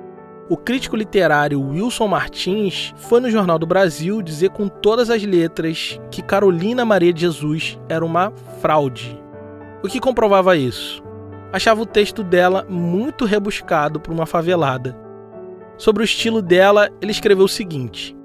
o 0.48 0.56
crítico 0.56 0.96
literário 0.96 1.60
Wilson 1.60 2.08
Martins 2.08 2.94
foi 2.96 3.20
no 3.20 3.30
Jornal 3.30 3.58
do 3.58 3.66
Brasil 3.66 4.22
dizer 4.22 4.48
com 4.52 4.68
todas 4.68 5.10
as 5.10 5.22
letras 5.22 6.00
que 6.10 6.22
Carolina 6.22 6.82
Maria 6.82 7.12
de 7.12 7.20
Jesus 7.20 7.78
era 7.90 8.02
uma 8.02 8.32
fraude. 8.62 9.20
O 9.82 9.86
que 9.86 10.00
comprovava 10.00 10.56
isso? 10.56 11.04
Achava 11.52 11.80
o 11.80 11.86
texto 11.86 12.24
dela 12.24 12.64
muito 12.68 13.24
rebuscado 13.24 14.00
para 14.00 14.12
uma 14.12 14.26
favelada. 14.26 14.96
Sobre 15.78 16.02
o 16.02 16.04
estilo 16.04 16.42
dela, 16.42 16.88
ele 17.00 17.12
escreveu 17.12 17.44
o 17.44 17.48
seguinte: 17.48 18.16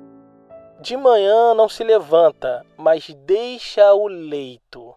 De 0.82 0.98
manhã 0.98 1.54
não 1.54 1.70
se 1.70 1.84
levanta, 1.84 2.66
mas 2.78 3.14
deixa 3.26 3.94
o 3.94 4.08
leito. 4.08 4.96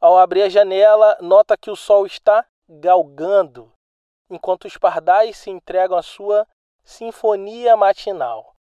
Ao 0.00 0.16
abrir 0.16 0.42
a 0.42 0.48
janela, 0.48 1.18
nota 1.20 1.56
que 1.56 1.70
o 1.70 1.76
sol 1.76 2.06
está 2.06 2.46
galgando 2.68 3.72
enquanto 4.30 4.66
os 4.66 4.76
pardais 4.76 5.36
se 5.36 5.50
entregam 5.50 5.96
à 5.96 6.02
sua 6.02 6.46
sinfonia 6.84 7.76
matinal. 7.76 8.54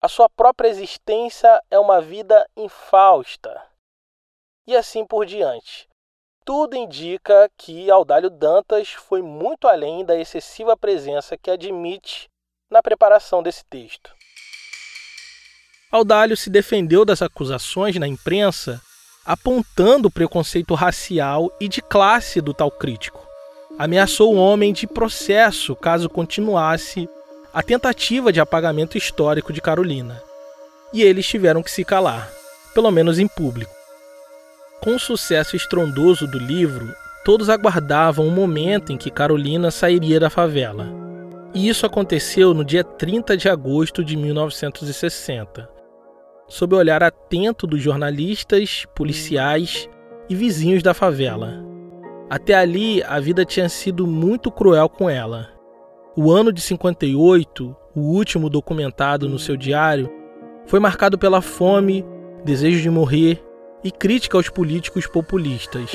A 0.00 0.08
sua 0.08 0.28
própria 0.28 0.68
existência 0.68 1.60
é 1.70 1.78
uma 1.78 2.00
vida 2.00 2.48
infausta. 2.56 3.60
E 4.66 4.76
assim 4.76 5.04
por 5.04 5.26
diante. 5.26 5.87
Tudo 6.48 6.76
indica 6.76 7.50
que 7.58 7.90
Audálio 7.90 8.30
Dantas 8.30 8.88
foi 8.88 9.20
muito 9.20 9.68
além 9.68 10.02
da 10.02 10.18
excessiva 10.18 10.74
presença 10.74 11.36
que 11.36 11.50
admite 11.50 12.26
na 12.70 12.82
preparação 12.82 13.42
desse 13.42 13.62
texto. 13.66 14.10
Audálio 15.92 16.38
se 16.38 16.48
defendeu 16.48 17.04
das 17.04 17.20
acusações 17.20 17.96
na 17.96 18.08
imprensa, 18.08 18.80
apontando 19.26 20.08
o 20.08 20.10
preconceito 20.10 20.72
racial 20.72 21.54
e 21.60 21.68
de 21.68 21.82
classe 21.82 22.40
do 22.40 22.54
tal 22.54 22.70
crítico. 22.70 23.20
Ameaçou 23.78 24.34
o 24.34 24.38
homem 24.38 24.72
de 24.72 24.86
processo 24.86 25.76
caso 25.76 26.08
continuasse 26.08 27.06
a 27.52 27.62
tentativa 27.62 28.32
de 28.32 28.40
apagamento 28.40 28.96
histórico 28.96 29.52
de 29.52 29.60
Carolina. 29.60 30.22
E 30.94 31.02
eles 31.02 31.26
tiveram 31.26 31.62
que 31.62 31.70
se 31.70 31.84
calar, 31.84 32.32
pelo 32.72 32.90
menos 32.90 33.18
em 33.18 33.28
público. 33.28 33.77
Com 34.82 34.94
o 34.94 34.98
sucesso 34.98 35.56
estrondoso 35.56 36.26
do 36.26 36.38
livro, 36.38 36.94
todos 37.24 37.48
aguardavam 37.48 38.26
o 38.26 38.30
momento 38.30 38.92
em 38.92 38.96
que 38.96 39.10
Carolina 39.10 39.70
sairia 39.70 40.20
da 40.20 40.30
favela. 40.30 40.86
E 41.54 41.68
isso 41.68 41.84
aconteceu 41.84 42.54
no 42.54 42.64
dia 42.64 42.84
30 42.84 43.36
de 43.36 43.48
agosto 43.48 44.04
de 44.04 44.16
1960 44.16 45.78
sob 46.48 46.74
o 46.74 46.78
olhar 46.78 47.02
atento 47.02 47.66
dos 47.66 47.80
jornalistas, 47.80 48.86
policiais 48.94 49.88
e 50.28 50.34
vizinhos 50.34 50.82
da 50.82 50.94
favela. 50.94 51.62
Até 52.30 52.54
ali, 52.54 53.02
a 53.02 53.20
vida 53.20 53.44
tinha 53.44 53.68
sido 53.68 54.06
muito 54.06 54.50
cruel 54.50 54.88
com 54.88 55.08
ela. 55.08 55.50
O 56.16 56.32
ano 56.32 56.52
de 56.52 56.60
58, 56.60 57.76
o 57.94 58.00
último 58.00 58.50
documentado 58.50 59.28
no 59.28 59.38
seu 59.38 59.56
diário, 59.56 60.10
foi 60.66 60.80
marcado 60.80 61.18
pela 61.18 61.40
fome, 61.40 62.04
desejo 62.44 62.80
de 62.80 62.90
morrer 62.90 63.42
e 63.82 63.90
crítica 63.90 64.36
aos 64.36 64.48
políticos 64.48 65.06
populistas. 65.06 65.90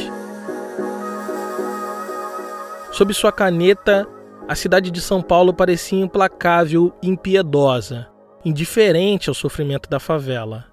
Sob 2.92 3.14
sua 3.14 3.32
caneta, 3.32 4.08
a 4.48 4.56
cidade 4.56 4.92
de 4.92 5.02
São 5.02 5.22
Paulo 5.22 5.54
parecia 5.54 6.00
implacável 6.00 6.94
e 7.02 7.10
impiedosa 7.10 8.14
indiferente 8.46 9.30
ao 9.30 9.36
sofrimento 9.36 9.90
da 9.90 10.00
favela. 10.00 10.66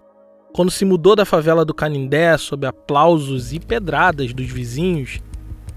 Quando 0.52 0.70
se 0.70 0.84
mudou 0.84 1.14
da 1.14 1.24
favela 1.24 1.64
do 1.64 1.72
Canindé 1.72 2.36
sob 2.36 2.66
aplausos 2.66 3.52
e 3.52 3.60
pedradas 3.60 4.34
dos 4.34 4.50
vizinhos, 4.50 5.20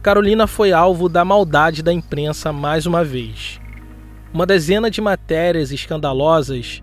Carolina 0.02 0.48
foi 0.48 0.74
alvo 0.74 1.08
da 1.08 1.24
maldade 1.24 1.84
da 1.84 1.93
imprensa 1.93 2.52
mais 2.52 2.86
uma 2.88 3.04
vez. 3.04 3.60
Uma 4.34 4.46
dezena 4.46 4.89
de 4.89 5.00
matérias 5.00 5.72
escandalosas 5.72 6.82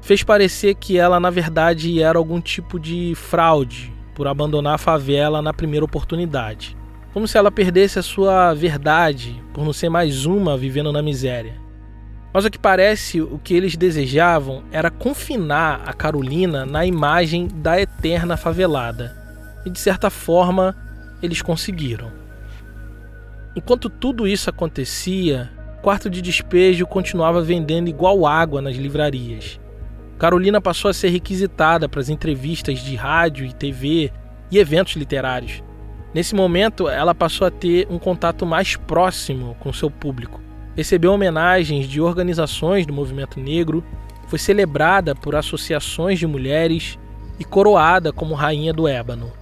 fez 0.00 0.22
parecer 0.22 0.74
que 0.74 0.98
ela, 0.98 1.20
na 1.20 1.30
verdade, 1.30 2.02
era 2.02 2.18
algum 2.18 2.40
tipo 2.40 2.78
de 2.78 3.14
fraude 3.14 3.92
por 4.14 4.26
abandonar 4.26 4.74
a 4.74 4.78
favela 4.78 5.40
na 5.40 5.52
primeira 5.52 5.84
oportunidade. 5.84 6.76
Como 7.12 7.26
se 7.26 7.36
ela 7.36 7.50
perdesse 7.50 7.98
a 7.98 8.02
sua 8.02 8.54
verdade 8.54 9.42
por 9.52 9.64
não 9.64 9.72
ser 9.72 9.88
mais 9.88 10.26
uma 10.26 10.56
vivendo 10.56 10.92
na 10.92 11.02
miséria. 11.02 11.54
Mas 12.32 12.44
o 12.44 12.50
que 12.50 12.58
parece, 12.58 13.20
o 13.20 13.38
que 13.38 13.54
eles 13.54 13.76
desejavam 13.76 14.62
era 14.70 14.90
confinar 14.90 15.82
a 15.84 15.92
Carolina 15.92 16.64
na 16.64 16.86
imagem 16.86 17.48
da 17.48 17.80
eterna 17.80 18.36
favelada. 18.36 19.16
E 19.66 19.70
de 19.70 19.78
certa 19.78 20.08
forma, 20.08 20.76
eles 21.20 21.42
conseguiram. 21.42 22.10
Enquanto 23.56 23.90
tudo 23.90 24.28
isso 24.28 24.48
acontecia, 24.48 25.50
o 25.78 25.82
quarto 25.82 26.08
de 26.08 26.22
despejo 26.22 26.86
continuava 26.86 27.42
vendendo 27.42 27.88
igual 27.88 28.24
água 28.24 28.62
nas 28.62 28.76
livrarias. 28.76 29.59
Carolina 30.20 30.60
passou 30.60 30.88
a 30.88 30.94
ser 30.94 31.08
requisitada 31.08 31.88
para 31.88 32.00
as 32.00 32.08
entrevistas 32.08 32.78
de 32.78 32.94
rádio 32.94 33.44
e 33.44 33.52
TV 33.52 34.12
e 34.52 34.58
eventos 34.58 34.94
literários. 34.94 35.64
Nesse 36.14 36.36
momento, 36.36 36.88
ela 36.88 37.14
passou 37.14 37.44
a 37.44 37.50
ter 37.50 37.88
um 37.90 37.98
contato 37.98 38.46
mais 38.46 38.76
próximo 38.76 39.56
com 39.58 39.72
seu 39.72 39.90
público 39.90 40.40
recebeu 40.80 41.12
homenagens 41.12 41.86
de 41.86 42.00
organizações 42.00 42.86
do 42.86 42.92
movimento 42.92 43.40
negro, 43.40 43.84
foi 44.28 44.38
celebrada 44.38 45.14
por 45.14 45.34
associações 45.34 46.18
de 46.18 46.26
mulheres 46.26 46.98
e 47.38 47.44
coroada 47.44 48.12
como 48.12 48.34
Rainha 48.34 48.72
do 48.72 48.86
Ébano. 48.86 49.32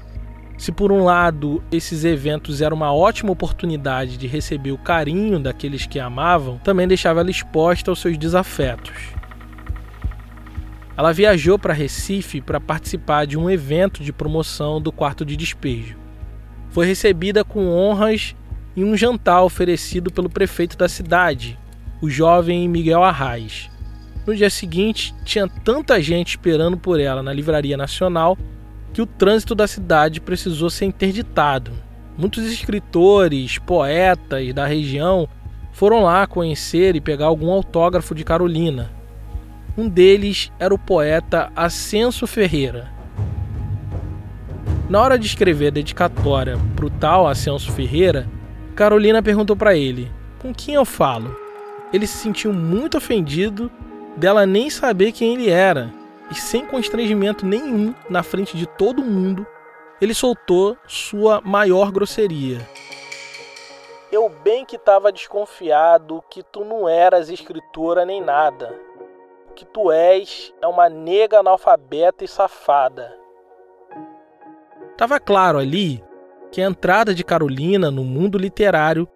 Se 0.57 0.73
por 0.73 0.91
um 0.91 1.05
lado 1.05 1.63
esses 1.71 2.05
eventos 2.05 2.61
eram 2.61 2.77
uma 2.77 2.93
ótima 2.93 3.31
oportunidade 3.31 4.17
de 4.17 4.27
receber 4.27 4.73
o 4.73 4.79
carinho 4.79 5.39
daqueles 5.39 5.87
que 5.87 6.01
a 6.01 6.07
amavam, 6.07 6.59
também 6.59 6.89
deixava 6.89 7.21
ela 7.21 7.31
exposta 7.31 7.91
aos 7.91 8.01
seus 8.01 8.19
desafetos. 8.19 9.18
Ela 10.99 11.13
viajou 11.13 11.57
para 11.57 11.73
Recife 11.73 12.41
para 12.41 12.59
participar 12.59 13.25
de 13.25 13.39
um 13.39 13.49
evento 13.49 14.03
de 14.03 14.13
promoção 14.13 14.81
do 14.81 14.91
quarto 14.91 15.25
de 15.25 15.37
despejo. 15.37 15.97
Foi 16.71 16.87
recebida 16.87 17.45
com 17.45 17.69
honras 17.69 18.35
em 18.77 18.83
um 18.83 18.97
jantar 18.97 19.45
oferecido 19.45 20.11
pelo 20.11 20.29
prefeito 20.29 20.77
da 20.77 20.89
cidade, 20.89 21.57
o 22.03 22.11
jovem 22.11 22.69
Miguel 22.69 23.05
Arraes. 23.05 23.71
No 24.27 24.35
dia 24.35 24.51
seguinte, 24.51 25.15
tinha 25.25 25.47
tanta 25.47 26.03
gente 26.03 26.31
esperando 26.31 26.77
por 26.77 26.99
ela 26.99 27.23
na 27.23 27.33
Livraria 27.33 27.77
Nacional 27.77 28.37
que 28.93 29.01
o 29.01 29.07
trânsito 29.07 29.55
da 29.55 29.69
cidade 29.69 30.21
precisou 30.21 30.69
ser 30.69 30.87
interditado. 30.87 31.71
Muitos 32.17 32.45
escritores, 32.45 33.57
poetas 33.59 34.53
da 34.53 34.67
região 34.67 35.29
foram 35.73 36.03
lá 36.03 36.27
conhecer 36.27 36.97
e 36.97 37.01
pegar 37.01 37.27
algum 37.27 37.53
autógrafo 37.53 38.17
de 38.17 38.25
Carolina. 38.25 38.98
Um 39.79 39.89
deles 39.89 40.51
era 40.59 40.75
o 40.75 40.79
poeta 40.79 41.53
Ascenso 41.55 42.27
Ferreira. 42.27 42.93
Na 44.91 45.01
hora 45.01 45.17
de 45.17 45.29
escrever 45.29 45.69
a 45.69 45.71
dedicatória 45.71 46.59
para 46.75 46.85
o 46.85 46.91
tal 46.91 47.29
Ascenso 47.29 47.71
Ferreira, 47.71 48.29
Carolina 48.75 49.23
perguntou 49.23 49.55
para 49.55 49.77
ele: 49.77 50.11
Com 50.41 50.53
quem 50.53 50.75
eu 50.75 50.85
falo? 50.85 51.33
Ele 51.93 52.09
se 52.09 52.19
sentiu 52.19 52.53
muito 52.53 52.97
ofendido 52.97 53.71
dela 54.17 54.45
nem 54.45 54.69
saber 54.69 55.13
quem 55.13 55.35
ele 55.35 55.49
era, 55.49 55.95
e 56.29 56.35
sem 56.35 56.67
constrangimento 56.67 57.47
nenhum 57.47 57.95
na 58.11 58.25
frente 58.25 58.57
de 58.57 58.67
todo 58.67 59.01
mundo, 59.01 59.47
ele 60.01 60.13
soltou 60.13 60.77
sua 60.89 61.41
maior 61.41 61.93
grosseria. 61.93 62.69
Eu 64.11 64.29
bem 64.29 64.65
que 64.65 64.75
estava 64.75 65.13
desconfiado 65.13 66.21
que 66.29 66.43
tu 66.43 66.65
não 66.65 66.89
eras 66.89 67.29
escritora 67.29 68.05
nem 68.05 68.21
nada. 68.21 68.88
Que 69.59 69.65
tu 69.65 69.91
és 69.91 70.55
é 70.63 70.69
uma 70.69 70.89
nega 70.89 71.41
analfabeta 71.41 72.23
e 72.23 72.29
safada. 72.29 73.13
Tava 74.97 75.19
claro 75.19 75.59
ali 75.59 76.01
que 76.53 76.63
a 76.63 76.69
entrada 76.69 77.13
de 77.13 77.25
Carolina 77.25 77.91
no 77.91 78.05
mundo 78.05 78.39
literário 78.39 79.09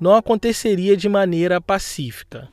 não 0.00 0.14
aconteceria 0.14 0.96
de 0.96 1.06
maneira 1.06 1.60
pacífica. 1.60 2.48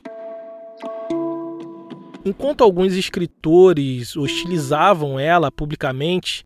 Enquanto 2.22 2.62
alguns 2.62 2.92
escritores 2.92 4.14
hostilizavam 4.14 5.18
ela 5.18 5.50
publicamente, 5.50 6.44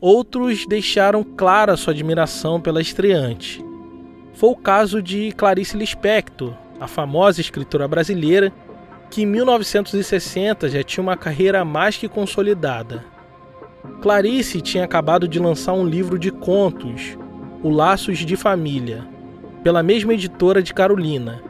outros 0.00 0.66
deixaram 0.66 1.22
clara 1.22 1.76
sua 1.76 1.92
admiração 1.92 2.60
pela 2.60 2.80
estreante. 2.80 3.64
Foi 4.32 4.50
o 4.50 4.56
caso 4.56 5.00
de 5.00 5.30
Clarice 5.30 5.76
Lispector, 5.76 6.56
a 6.80 6.88
famosa 6.88 7.40
escritora 7.40 7.86
brasileira, 7.86 8.52
que 9.10 9.22
em 9.22 9.26
1960 9.26 10.68
já 10.68 10.84
tinha 10.84 11.02
uma 11.02 11.16
carreira 11.16 11.64
mais 11.64 11.96
que 11.96 12.08
consolidada. 12.08 13.04
Clarice 14.00 14.60
tinha 14.60 14.84
acabado 14.84 15.26
de 15.26 15.40
lançar 15.40 15.72
um 15.72 15.84
livro 15.84 16.18
de 16.18 16.30
contos, 16.30 17.18
o 17.62 17.68
Laços 17.68 18.18
de 18.18 18.36
Família, 18.36 19.04
pela 19.64 19.82
mesma 19.82 20.14
editora 20.14 20.62
de 20.62 20.72
Carolina, 20.72 21.42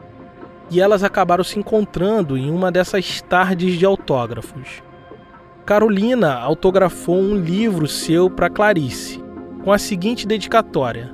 e 0.71 0.81
elas 0.81 1.03
acabaram 1.03 1.43
se 1.43 1.59
encontrando 1.59 2.35
em 2.35 2.49
uma 2.49 2.71
dessas 2.71 3.21
tardes 3.21 3.77
de 3.77 3.85
autógrafos. 3.85 4.81
Carolina 5.63 6.33
autografou 6.33 7.17
um 7.17 7.35
livro 7.35 7.87
seu 7.87 8.29
para 8.29 8.49
Clarice, 8.49 9.23
com 9.63 9.71
a 9.71 9.77
seguinte 9.77 10.25
dedicatória: 10.25 11.13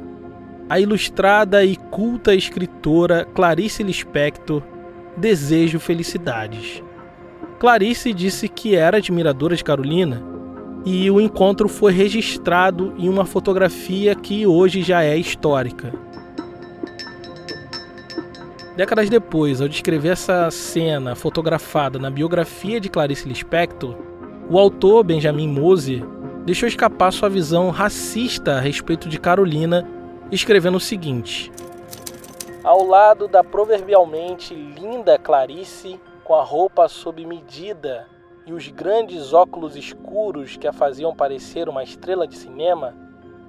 A 0.69 0.79
ilustrada 0.79 1.65
e 1.65 1.75
culta 1.75 2.33
escritora 2.33 3.25
Clarice 3.25 3.83
Lispector 3.83 4.63
desejo 5.17 5.79
felicidades. 5.79 6.83
Clarice 7.59 8.13
disse 8.13 8.47
que 8.47 8.75
era 8.75 8.97
admiradora 8.97 9.55
de 9.55 9.63
Carolina 9.63 10.23
e 10.85 11.09
o 11.09 11.19
encontro 11.19 11.67
foi 11.67 11.91
registrado 11.91 12.93
em 12.97 13.09
uma 13.09 13.25
fotografia 13.25 14.15
que 14.15 14.45
hoje 14.45 14.81
já 14.83 15.03
é 15.03 15.17
histórica. 15.17 15.91
Décadas 18.75 19.09
depois, 19.09 19.59
ao 19.59 19.67
descrever 19.67 20.09
essa 20.09 20.51
cena 20.51 21.15
fotografada 21.15 21.97
na 21.97 22.11
biografia 22.11 22.79
de 22.79 22.89
Clarice 22.89 23.27
Lispector, 23.27 23.97
o 24.49 24.59
autor 24.59 25.03
Benjamin 25.03 25.47
Moser 25.47 26.05
deixou 26.45 26.69
escapar 26.69 27.11
sua 27.11 27.27
visão 27.27 27.71
racista 27.71 28.53
a 28.53 28.59
respeito 28.59 29.09
de 29.09 29.19
Carolina, 29.19 29.85
escrevendo 30.31 30.77
o 30.77 30.79
seguinte: 30.79 31.51
ao 32.67 32.85
lado 32.85 33.29
da 33.29 33.45
proverbialmente 33.45 34.53
linda 34.53 35.17
Clarice, 35.17 35.97
com 36.25 36.35
a 36.35 36.43
roupa 36.43 36.89
sob 36.89 37.25
medida 37.25 38.05
e 38.45 38.51
os 38.51 38.67
grandes 38.67 39.31
óculos 39.31 39.77
escuros 39.77 40.57
que 40.57 40.67
a 40.67 40.73
faziam 40.73 41.15
parecer 41.15 41.69
uma 41.69 41.81
estrela 41.81 42.27
de 42.27 42.35
cinema, 42.35 42.93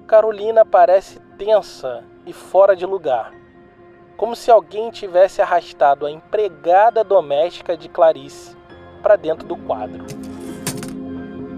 Carolina 0.07 0.65
parece 0.65 1.19
tensa 1.37 2.05
e 2.25 2.33
fora 2.33 2.77
de 2.77 2.87
lugar, 2.87 3.33
como 4.17 4.37
se 4.37 4.53
alguém 4.53 4.89
tivesse 4.89 5.43
arrastado 5.43 6.07
a 6.07 6.13
empregada 6.13 7.03
doméstica 7.03 7.77
de 7.77 7.89
Clarice 7.89 8.57
para 9.03 9.17
dentro 9.17 9.49
do 9.49 9.57
quadro. 9.57 10.07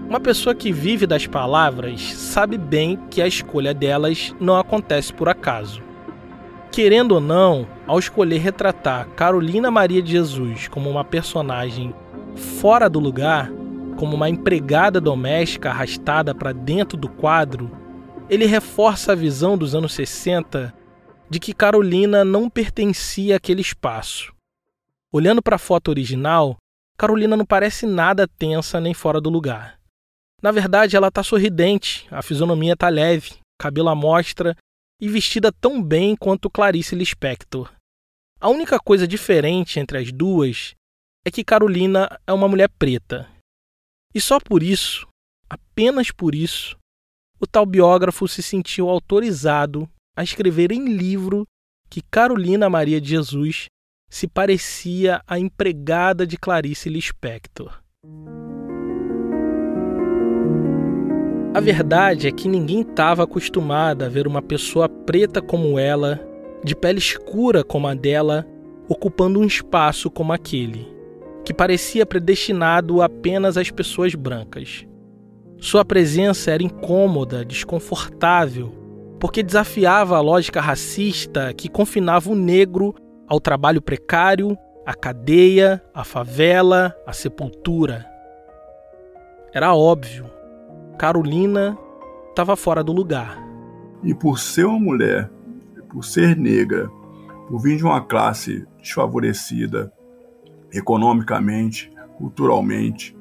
Uma 0.09 0.19
pessoa 0.19 0.55
que 0.55 0.71
vive 0.71 1.05
das 1.05 1.27
palavras 1.27 2.01
sabe 2.11 2.57
bem 2.57 2.97
que 3.11 3.21
a 3.21 3.27
escolha 3.27 3.71
delas 3.71 4.33
não 4.39 4.57
acontece 4.57 5.13
por 5.13 5.29
acaso. 5.29 5.90
Querendo 6.71 7.15
ou 7.15 7.19
não, 7.19 7.67
ao 7.85 7.99
escolher 7.99 8.37
retratar 8.37 9.05
Carolina 9.09 9.69
Maria 9.69 10.01
de 10.01 10.13
Jesus 10.13 10.69
como 10.69 10.89
uma 10.89 11.03
personagem 11.03 11.93
fora 12.33 12.89
do 12.89 12.97
lugar, 12.97 13.51
como 13.97 14.15
uma 14.15 14.29
empregada 14.29 15.01
doméstica 15.01 15.69
arrastada 15.69 16.33
para 16.33 16.53
dentro 16.53 16.97
do 16.97 17.09
quadro, 17.09 17.69
ele 18.29 18.45
reforça 18.45 19.11
a 19.11 19.15
visão 19.15 19.57
dos 19.57 19.75
anos 19.75 19.93
60 19.93 20.73
de 21.29 21.41
que 21.41 21.53
Carolina 21.53 22.23
não 22.23 22.49
pertencia 22.49 23.35
àquele 23.35 23.59
espaço. 23.59 24.33
Olhando 25.11 25.41
para 25.41 25.57
a 25.57 25.59
foto 25.59 25.89
original, 25.89 26.55
Carolina 26.97 27.35
não 27.35 27.45
parece 27.45 27.85
nada 27.85 28.29
tensa 28.39 28.79
nem 28.79 28.93
fora 28.93 29.19
do 29.19 29.29
lugar. 29.29 29.77
Na 30.41 30.51
verdade, 30.51 30.95
ela 30.95 31.09
está 31.09 31.21
sorridente, 31.21 32.07
a 32.09 32.21
fisionomia 32.21 32.73
está 32.73 32.87
leve, 32.87 33.33
cabelo 33.59 33.89
à 33.89 33.95
mostra 33.95 34.55
e 35.01 35.09
vestida 35.09 35.51
tão 35.51 35.81
bem 35.81 36.15
quanto 36.15 36.49
Clarice 36.49 36.93
Lispector. 36.93 37.73
A 38.39 38.49
única 38.49 38.79
coisa 38.79 39.07
diferente 39.07 39.79
entre 39.79 39.97
as 39.97 40.11
duas 40.11 40.75
é 41.25 41.31
que 41.31 41.43
Carolina 41.43 42.19
é 42.25 42.31
uma 42.31 42.47
mulher 42.47 42.69
preta. 42.69 43.29
E 44.13 44.21
só 44.21 44.39
por 44.39 44.61
isso, 44.61 45.07
apenas 45.49 46.11
por 46.11 46.35
isso, 46.35 46.77
o 47.39 47.47
tal 47.47 47.65
biógrafo 47.65 48.27
se 48.27 48.43
sentiu 48.43 48.89
autorizado 48.89 49.89
a 50.15 50.23
escrever 50.23 50.71
em 50.71 50.85
livro 50.85 51.47
que 51.89 52.01
Carolina 52.01 52.69
Maria 52.69 53.01
de 53.01 53.09
Jesus 53.09 53.65
se 54.09 54.27
parecia 54.27 55.23
à 55.25 55.39
empregada 55.39 56.27
de 56.27 56.37
Clarice 56.37 56.89
Lispector. 56.89 57.81
A 61.53 61.59
verdade 61.59 62.27
é 62.27 62.31
que 62.31 62.47
ninguém 62.47 62.79
estava 62.79 63.23
acostumado 63.23 64.03
a 64.03 64.09
ver 64.09 64.25
uma 64.25 64.41
pessoa 64.41 64.87
preta 64.87 65.41
como 65.41 65.77
ela, 65.77 66.17
de 66.63 66.73
pele 66.73 66.97
escura 66.97 67.61
como 67.61 67.87
a 67.87 67.93
dela, 67.93 68.47
ocupando 68.87 69.37
um 69.37 69.43
espaço 69.43 70.09
como 70.09 70.31
aquele 70.31 70.89
que 71.43 71.53
parecia 71.53 72.05
predestinado 72.05 73.01
apenas 73.01 73.57
às 73.57 73.71
pessoas 73.71 74.15
brancas. 74.15 74.85
Sua 75.57 75.83
presença 75.83 76.51
era 76.51 76.63
incômoda, 76.63 77.43
desconfortável, 77.43 78.71
porque 79.19 79.43
desafiava 79.43 80.15
a 80.17 80.21
lógica 80.21 80.61
racista 80.61 81.53
que 81.53 81.67
confinava 81.67 82.29
o 82.29 82.35
negro 82.35 82.95
ao 83.27 83.39
trabalho 83.39 83.81
precário, 83.81 84.57
à 84.85 84.93
cadeia, 84.93 85.83
à 85.93 86.03
favela, 86.03 86.95
à 87.05 87.11
sepultura. 87.11 88.05
Era 89.53 89.75
óbvio, 89.75 90.29
Carolina 91.01 91.75
estava 92.29 92.55
fora 92.55 92.83
do 92.83 92.93
lugar. 92.93 93.35
E 94.03 94.13
por 94.13 94.37
ser 94.37 94.67
uma 94.67 94.79
mulher, 94.79 95.31
por 95.89 96.05
ser 96.05 96.37
negra, 96.37 96.91
por 97.47 97.57
vir 97.57 97.77
de 97.77 97.83
uma 97.83 98.01
classe 98.01 98.67
desfavorecida, 98.79 99.91
economicamente, 100.71 101.91
culturalmente, 102.19 103.17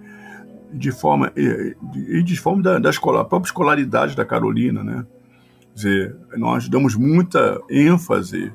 de 0.71 0.93
forma 0.93 1.33
e 1.35 2.23
de 2.23 2.37
forma 2.37 2.63
da, 2.63 2.79
da 2.79 2.91
escola, 2.91 3.25
própria 3.25 3.49
escolaridade 3.49 4.15
da 4.15 4.27
Carolina, 4.27 4.85
né? 4.85 5.07
Quer 5.61 5.75
dizer, 5.75 6.17
nós 6.37 6.69
damos 6.69 6.95
muita 6.95 7.63
ênfase 7.71 8.53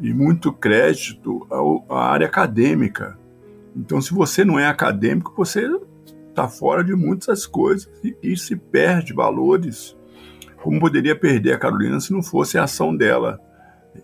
e 0.00 0.14
muito 0.14 0.54
crédito 0.54 1.46
à 1.86 2.00
área 2.12 2.26
acadêmica. 2.26 3.18
Então, 3.76 4.00
se 4.00 4.14
você 4.14 4.42
não 4.42 4.58
é 4.58 4.66
acadêmico, 4.66 5.34
você 5.36 5.68
está 6.38 6.48
fora 6.48 6.84
de 6.84 6.94
muitas 6.94 7.46
coisas 7.46 7.90
e, 8.04 8.16
e, 8.22 8.36
se 8.36 8.54
perde 8.54 9.12
valores, 9.12 9.96
como 10.62 10.78
poderia 10.78 11.18
perder 11.18 11.52
a 11.52 11.58
Carolina 11.58 11.98
se 12.00 12.12
não 12.12 12.22
fosse 12.22 12.56
a 12.56 12.62
ação 12.62 12.96
dela 12.96 13.40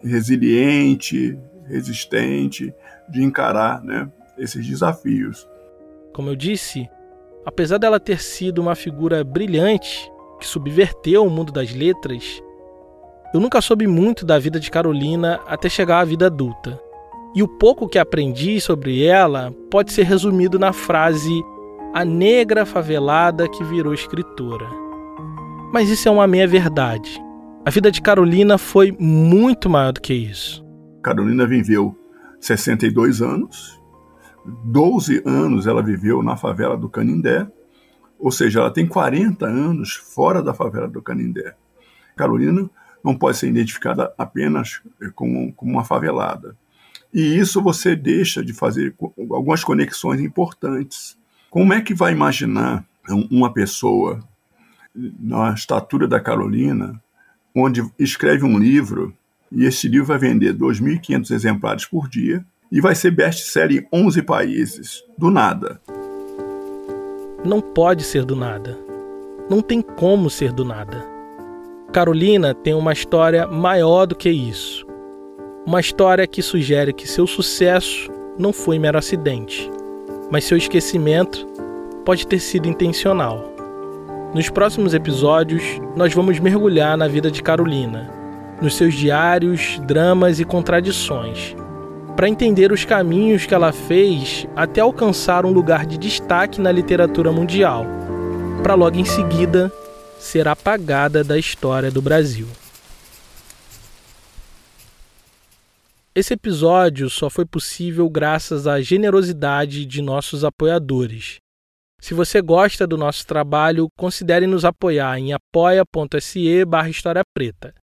resiliente, 0.03 1.39
resistente, 1.67 2.75
de 3.09 3.23
encarar 3.23 3.83
né, 3.85 4.11
esses 4.37 4.67
desafios. 4.67 5.49
Como 6.13 6.29
eu 6.29 6.35
disse, 6.35 6.89
apesar 7.47 7.79
dela 7.79 8.01
ter 8.01 8.21
sido 8.21 8.61
uma 8.61 8.75
figura 8.75 9.23
brilhante 9.23 10.11
que 10.41 10.47
subverteu 10.47 11.25
o 11.25 11.31
mundo 11.31 11.53
das 11.53 11.73
letras, 11.73 12.43
eu 13.33 13.39
nunca 13.39 13.61
soube 13.61 13.87
muito 13.87 14.27
da 14.27 14.39
vida 14.39 14.59
de 14.59 14.71
Carolina 14.71 15.41
até 15.47 15.69
chegar 15.69 16.01
à 16.01 16.05
vida 16.05 16.27
adulta. 16.27 16.81
E 17.35 17.43
o 17.43 17.49
pouco 17.49 17.89
que 17.89 17.99
aprendi 17.99 18.61
sobre 18.61 19.05
ela 19.05 19.53
pode 19.71 19.93
ser 19.93 20.05
resumido 20.05 20.59
na 20.59 20.73
frase 20.73 21.33
a 21.95 22.05
negra 22.05 22.67
favelada 22.67 23.49
que 23.49 23.63
virou 23.63 23.95
escritora. 23.95 24.69
Mas 25.73 25.89
isso 25.89 26.09
é 26.09 26.11
uma 26.11 26.27
meia-verdade. 26.27 27.23
A 27.65 27.71
vida 27.71 27.89
de 27.89 28.03
Carolina 28.03 28.59
foi 28.59 28.91
muito 28.99 29.71
maior 29.71 29.93
do 29.93 30.01
que 30.01 30.13
isso. 30.13 30.67
Carolina 31.01 31.47
viveu 31.47 31.97
62 32.41 33.23
anos, 33.23 33.81
12 34.45 35.23
anos 35.25 35.69
ela 35.69 35.85
viveu 35.85 36.21
na 36.21 36.37
favela 36.37 36.77
do 36.77 36.89
Canindé, 36.89 37.47
ou 38.19 38.33
seja, 38.33 38.59
ela 38.59 38.73
tem 38.73 38.89
40 38.89 39.47
anos 39.47 39.95
fora 39.95 40.43
da 40.43 40.53
favela 40.53 40.89
do 40.89 41.01
Canindé. 41.01 41.55
Carolina 42.17 42.69
não 43.05 43.17
pode 43.17 43.37
ser 43.37 43.49
identificada 43.49 44.13
apenas 44.19 44.83
como, 45.15 45.53
como 45.53 45.71
uma 45.71 45.85
favelada. 45.85 46.57
E 47.13 47.39
isso 47.39 47.63
você 47.63 47.95
deixa 47.95 48.45
de 48.45 48.53
fazer 48.53 48.97
algumas 49.31 49.63
conexões 49.63 50.21
importantes. 50.21 51.17
Como 51.55 51.73
é 51.73 51.81
que 51.81 51.95
vai 51.95 52.11
imaginar 52.11 52.85
uma 53.31 53.49
pessoa 53.49 54.19
na 54.93 55.55
estatura 55.55 56.09
da 56.09 56.19
Carolina, 56.19 57.01
onde 57.55 57.81
escreve 57.97 58.45
um 58.45 58.59
livro 58.59 59.15
e 59.53 59.65
esse 59.65 59.87
livro 59.87 60.07
vai 60.07 60.19
vender 60.19 60.53
2.500 60.53 61.31
exemplares 61.31 61.87
por 61.87 62.09
dia 62.09 62.45
e 62.73 62.81
vai 62.81 62.97
ser 62.97 63.13
best-seller 63.13 63.87
em 63.93 64.05
11 64.05 64.23
países, 64.23 65.05
do 65.17 65.31
nada. 65.31 65.81
Não 67.45 67.61
pode 67.61 68.03
ser 68.03 68.25
do 68.25 68.35
nada. 68.35 68.77
Não 69.49 69.63
tem 69.63 69.81
como 69.81 70.29
ser 70.29 70.51
do 70.51 70.65
nada. 70.65 71.07
Carolina 71.93 72.53
tem 72.53 72.75
uma 72.75 72.93
história 72.93 73.47
maior 73.47 74.07
do 74.07 74.17
que 74.17 74.29
isso. 74.29 74.85
Uma 75.65 75.79
história 75.79 76.27
que 76.27 76.43
sugere 76.43 76.93
que 76.93 77.07
seu 77.07 77.29
sucesso 77.29 78.11
não 78.37 78.53
foi 78.53 78.77
mero 78.77 78.99
acidente, 78.99 79.71
mas 80.31 80.45
seu 80.45 80.57
esquecimento 80.57 81.47
pode 82.05 82.27
ter 82.27 82.39
sido 82.39 82.69
intencional. 82.69 83.53
Nos 84.35 84.51
próximos 84.51 84.95
episódios, 84.95 85.63
nós 85.97 86.13
vamos 86.13 86.39
mergulhar 86.41 86.97
na 86.97 87.07
vida 87.07 87.31
de 87.31 87.43
Carolina 87.43 88.15
nos 88.61 88.77
seus 88.77 88.95
diários, 88.95 89.81
dramas 89.85 90.41
e 90.41 90.45
contradições, 90.45 91.55
para 92.17 92.29
entender 92.29 92.73
os 92.73 92.85
caminhos 92.85 93.47
que 93.47 93.55
ela 93.55 93.73
fez 93.73 94.47
até 94.55 94.81
alcançar 94.81 95.45
um 95.45 95.51
lugar 95.51 95.85
de 95.85 95.99
destaque 95.99 96.61
na 96.61 96.73
literatura 96.73 97.33
mundial, 97.33 97.85
para 98.63 98.75
logo 98.75 98.97
em 98.97 99.05
seguida 99.05 99.73
ser 100.19 100.49
apagada 100.49 101.23
da 101.23 101.39
história 101.39 101.91
do 101.91 102.01
Brasil. 102.01 102.47
Esse 106.17 106.35
episódio 106.35 107.11
só 107.11 107.29
foi 107.29 107.45
possível 107.45 108.09
graças 108.09 108.69
à 108.69 108.81
generosidade 108.81 109.85
de 109.85 110.01
nossos 110.01 110.45
apoiadores. 110.45 111.39
Se 112.01 112.15
você 112.15 112.41
gosta 112.41 112.87
do 112.87 112.97
nosso 112.97 113.27
trabalho, 113.27 113.89
considere 113.99 114.47
nos 114.47 114.65
apoiar 114.65 115.19
em 115.19 115.33
apoia.se 115.33 116.65
barra 116.67 116.89
História 116.89 117.25
Preta. 117.35 117.75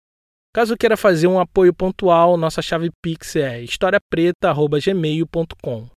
Caso 0.53 0.77
queira 0.77 0.95
fazer 0.95 1.27
um 1.27 1.39
apoio 1.39 1.73
pontual, 1.73 2.37
nossa 2.37 2.61
chave 2.61 2.89
Pix 3.01 3.35
é 3.35 3.61
historiapreta.gmail.com. 3.63 5.89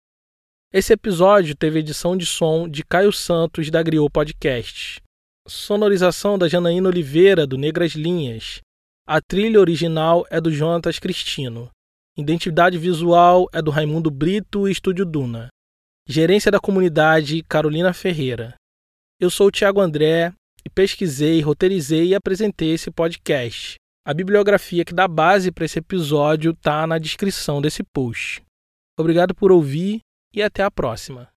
Esse 0.72 0.94
episódio 0.94 1.54
teve 1.54 1.80
edição 1.80 2.16
de 2.16 2.24
som 2.24 2.66
de 2.66 2.82
Caio 2.82 3.12
Santos, 3.12 3.70
da 3.70 3.82
Griot 3.82 4.10
Podcast. 4.10 5.02
Sonorização 5.46 6.38
da 6.38 6.48
Janaína 6.48 6.88
Oliveira, 6.88 7.46
do 7.46 7.58
Negras 7.58 7.92
Linhas. 7.92 8.62
A 9.06 9.20
trilha 9.20 9.60
original 9.60 10.24
é 10.30 10.40
do 10.40 10.50
Jonatas 10.50 10.98
Cristino. 10.98 11.68
Identidade 12.14 12.76
visual 12.76 13.48
é 13.54 13.62
do 13.62 13.70
Raimundo 13.70 14.10
Brito 14.10 14.68
e 14.68 14.70
Estúdio 14.70 15.06
Duna. 15.06 15.48
Gerência 16.06 16.52
da 16.52 16.60
comunidade 16.60 17.42
Carolina 17.44 17.94
Ferreira. 17.94 18.54
Eu 19.18 19.30
sou 19.30 19.46
o 19.46 19.50
Thiago 19.50 19.80
André 19.80 20.30
e 20.62 20.68
pesquisei, 20.68 21.40
roteirizei 21.40 22.08
e 22.08 22.14
apresentei 22.14 22.74
esse 22.74 22.90
podcast. 22.90 23.76
A 24.06 24.12
bibliografia 24.12 24.84
que 24.84 24.92
dá 24.92 25.08
base 25.08 25.50
para 25.50 25.64
esse 25.64 25.78
episódio 25.78 26.50
está 26.50 26.86
na 26.86 26.98
descrição 26.98 27.62
desse 27.62 27.82
post. 27.82 28.42
Obrigado 28.98 29.34
por 29.34 29.50
ouvir 29.50 30.00
e 30.34 30.42
até 30.42 30.62
a 30.62 30.70
próxima. 30.70 31.26